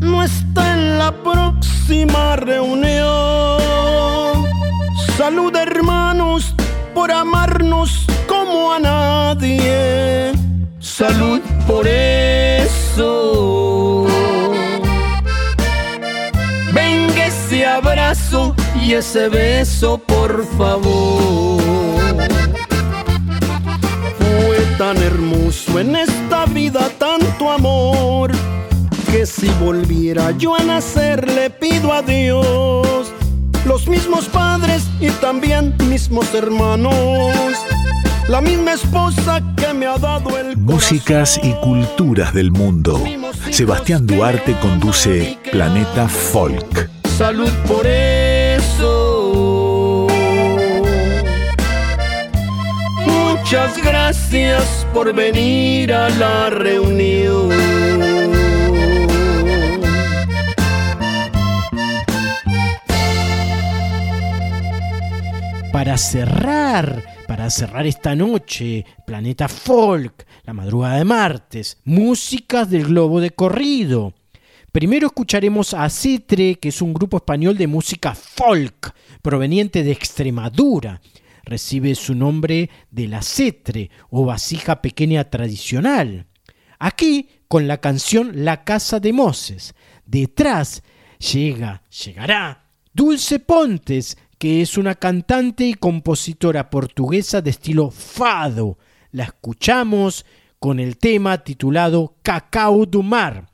no 0.00 0.24
está 0.24 0.72
en 0.74 0.98
la 0.98 1.12
próxima 1.12 2.34
reunión. 2.34 3.04
Salud 5.16 5.54
hermanos 5.54 6.56
por 6.92 7.12
amarnos 7.12 8.04
como 8.26 8.72
a 8.72 8.80
nadie. 8.80 10.03
Salud 10.96 11.40
por 11.66 11.88
eso. 11.88 12.86
Venga 16.72 17.26
ese 17.26 17.66
abrazo 17.66 18.54
y 18.80 18.92
ese 18.92 19.28
beso, 19.28 19.98
por 19.98 20.46
favor. 20.56 21.60
Fue 24.20 24.58
tan 24.78 24.96
hermoso 24.98 25.80
en 25.80 25.96
esta 25.96 26.46
vida 26.46 26.88
tanto 26.96 27.50
amor 27.50 28.30
que 29.10 29.26
si 29.26 29.48
volviera 29.64 30.30
yo 30.38 30.54
a 30.54 30.62
nacer 30.62 31.28
le 31.28 31.50
pido 31.50 31.92
a 31.92 32.02
Dios 32.02 33.12
los 33.64 33.88
mismos 33.88 34.26
padres 34.26 34.84
y 35.00 35.08
también 35.10 35.74
mismos 35.88 36.32
hermanos. 36.34 37.34
La 38.28 38.40
misma 38.40 38.72
esposa 38.72 39.42
que 39.56 39.74
me 39.74 39.86
ha 39.86 39.98
dado 39.98 40.38
el 40.38 40.56
Músicas 40.56 41.38
y 41.42 41.52
culturas 41.60 42.32
del 42.32 42.50
mundo. 42.50 43.02
Sebastián 43.50 44.06
Duarte 44.06 44.56
conduce 44.60 45.38
Planeta 45.52 46.08
Folk. 46.08 46.88
Salud 47.18 47.52
por 47.68 47.86
eso. 47.86 48.96
Muchas 53.06 53.76
gracias 53.82 54.86
por 54.94 55.12
venir 55.14 55.92
a 55.92 56.08
la 56.08 56.48
reunión. 56.50 57.50
para 65.74 65.98
cerrar, 65.98 67.02
para 67.26 67.50
cerrar 67.50 67.86
esta 67.86 68.14
noche, 68.14 68.84
Planeta 69.06 69.48
Folk, 69.48 70.26
la 70.44 70.52
madrugada 70.52 70.96
de 70.96 71.04
martes, 71.04 71.78
músicas 71.84 72.68
del 72.70 72.86
globo 72.86 73.20
de 73.20 73.30
corrido. 73.30 74.14
Primero 74.72 75.06
escucharemos 75.06 75.74
a 75.74 75.88
Cetre, 75.88 76.56
que 76.56 76.68
es 76.68 76.82
un 76.82 76.92
grupo 76.92 77.18
español 77.18 77.56
de 77.56 77.66
música 77.66 78.14
folk, 78.14 78.94
proveniente 79.22 79.82
de 79.82 79.92
Extremadura. 79.92 81.00
Recibe 81.44 81.94
su 81.94 82.14
nombre 82.14 82.70
de 82.90 83.06
la 83.06 83.22
cetre 83.22 83.90
o 84.10 84.24
vasija 84.24 84.80
pequeña 84.80 85.24
tradicional. 85.24 86.26
Aquí 86.78 87.28
con 87.48 87.68
la 87.68 87.78
canción 87.78 88.44
La 88.44 88.64
Casa 88.64 88.98
de 88.98 89.12
Moses. 89.12 89.74
Detrás 90.06 90.82
llega, 91.18 91.82
llegará 92.04 92.64
Dulce 92.94 93.40
Pontes, 93.40 94.16
que 94.44 94.60
es 94.60 94.76
una 94.76 94.94
cantante 94.94 95.64
y 95.64 95.72
compositora 95.72 96.68
portuguesa 96.68 97.40
de 97.40 97.48
estilo 97.48 97.90
fado. 97.90 98.76
La 99.10 99.24
escuchamos 99.24 100.26
con 100.58 100.80
el 100.80 100.98
tema 100.98 101.38
titulado 101.38 102.16
Cacao 102.22 102.84
do 102.84 103.02
Mar. 103.02 103.48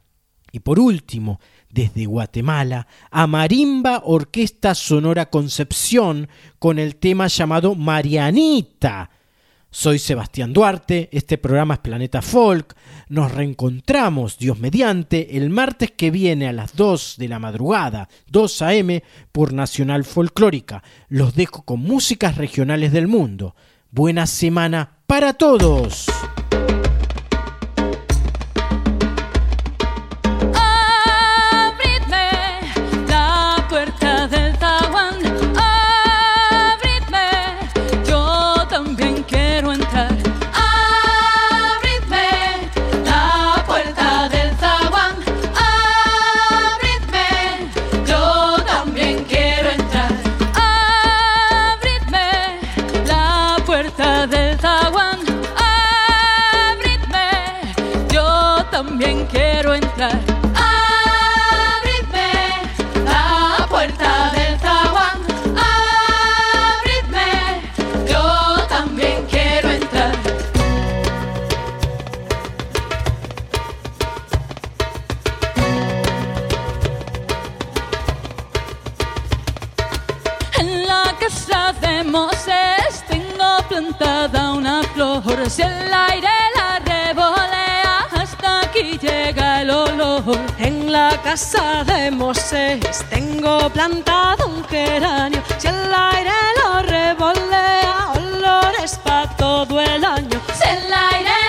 Y 0.50 0.58
por 0.58 0.80
último, 0.80 1.38
desde 1.68 2.06
Guatemala, 2.06 2.88
a 3.12 3.28
Marimba 3.28 4.02
Orquesta 4.04 4.74
Sonora 4.74 5.30
Concepción 5.30 6.28
con 6.58 6.80
el 6.80 6.96
tema 6.96 7.28
llamado 7.28 7.76
Marianita. 7.76 9.10
Soy 9.72 10.00
Sebastián 10.00 10.52
Duarte, 10.52 11.08
este 11.12 11.38
programa 11.38 11.74
es 11.74 11.80
Planeta 11.80 12.22
Folk. 12.22 12.74
Nos 13.08 13.30
reencontramos, 13.30 14.36
Dios 14.36 14.58
mediante, 14.58 15.36
el 15.36 15.48
martes 15.48 15.92
que 15.92 16.10
viene 16.10 16.48
a 16.48 16.52
las 16.52 16.74
2 16.74 17.14
de 17.18 17.28
la 17.28 17.38
madrugada, 17.38 18.08
2 18.32 18.62
a.m., 18.62 19.04
por 19.30 19.52
Nacional 19.52 20.04
Folclórica. 20.04 20.82
Los 21.08 21.36
dejo 21.36 21.62
con 21.62 21.80
músicas 21.80 22.36
regionales 22.36 22.90
del 22.90 23.06
mundo. 23.06 23.54
Buena 23.92 24.26
semana 24.26 24.96
para 25.06 25.34
todos. 25.34 26.06
plantada 83.92 84.52
una 84.52 84.82
flor, 84.82 85.22
si 85.50 85.62
el 85.62 85.92
aire 85.92 86.28
la 86.54 86.78
revolea 86.78 88.06
hasta 88.12 88.60
aquí 88.62 88.98
llega 88.98 89.62
el 89.62 89.70
olor. 89.70 90.38
En 90.58 90.92
la 90.92 91.10
casa 91.22 91.84
de 91.84 92.10
Moisés 92.10 93.04
tengo 93.10 93.68
plantado 93.70 94.46
un 94.46 94.64
geranio, 94.64 95.42
si 95.58 95.68
el 95.68 95.94
aire 95.94 96.30
lo 96.62 96.82
revolea, 96.82 98.12
olores 98.16 98.98
para 99.02 99.28
todo 99.36 99.80
el 99.80 100.04
año. 100.04 100.40
Si 100.54 100.68
el 100.68 100.92
aire 100.92 101.39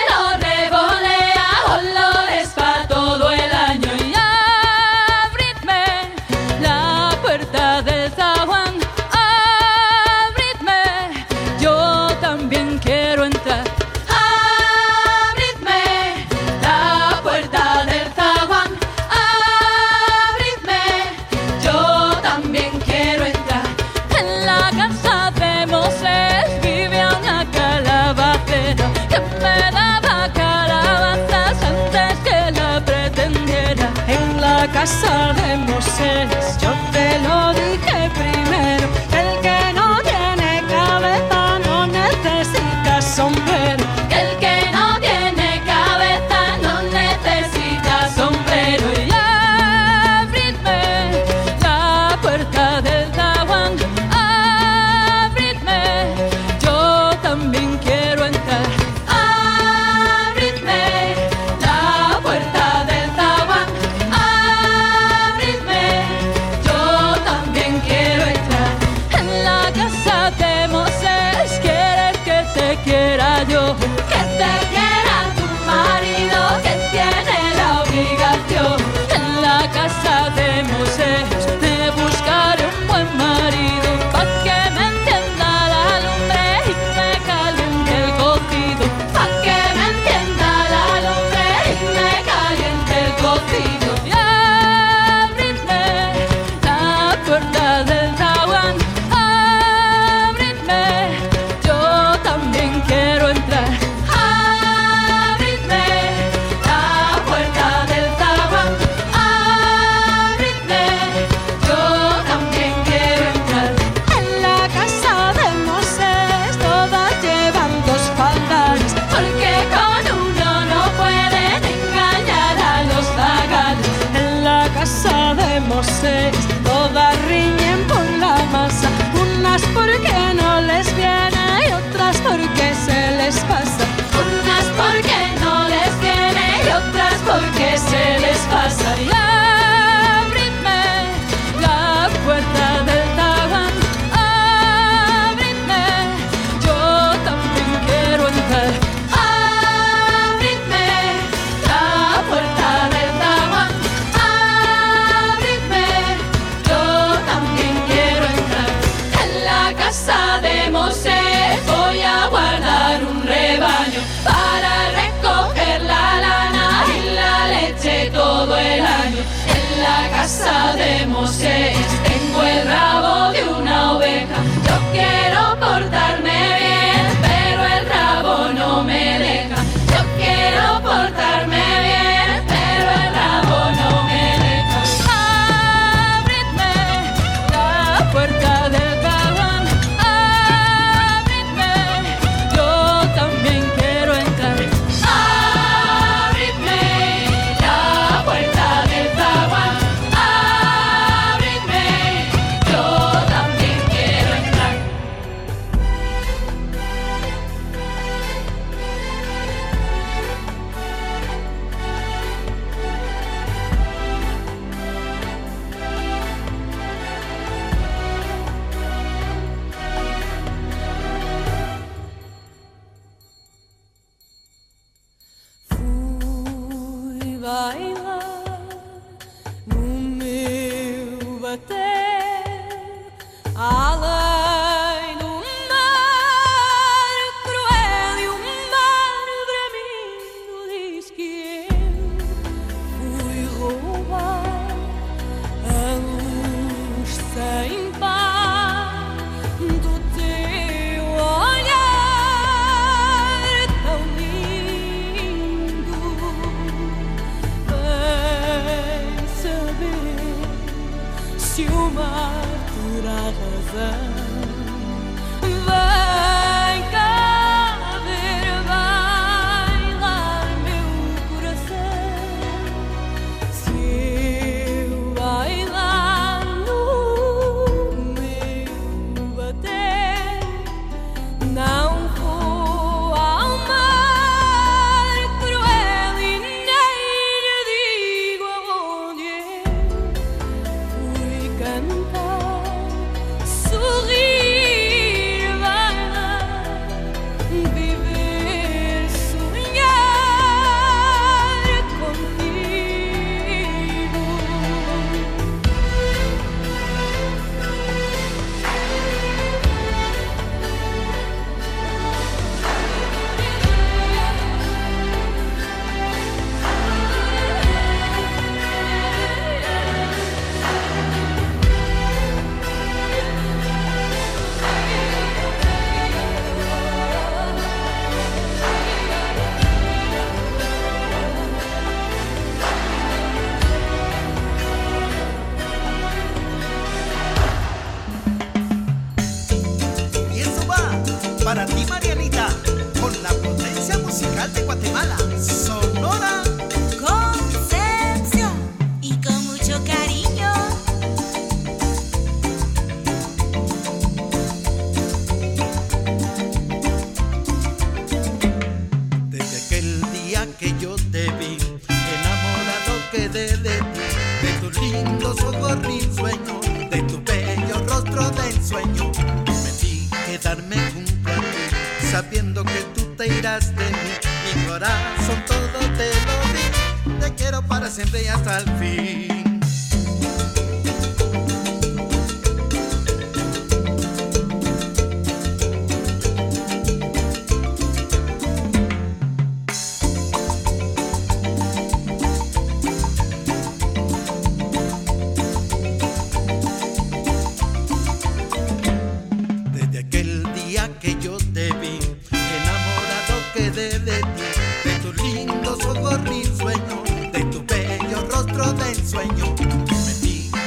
casaremos 34.82 35.84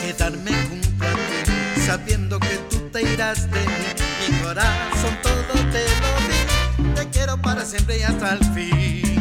Quedarme 0.01 0.51
junto 0.69 1.05
a 1.05 1.13
ti, 1.13 1.81
sabiendo 1.85 2.39
que 2.39 2.57
tú 2.69 2.89
te 2.91 3.01
irás 3.01 3.49
de 3.51 3.59
mí. 3.59 4.29
Mi 4.29 4.37
corazón 4.39 5.17
todo 5.21 5.53
te 5.71 5.85
lo 6.01 6.93
te 6.95 7.09
quiero 7.09 7.41
para 7.41 7.65
siempre 7.65 7.99
y 7.99 8.03
hasta 8.03 8.33
el 8.33 8.39
fin. 8.53 9.14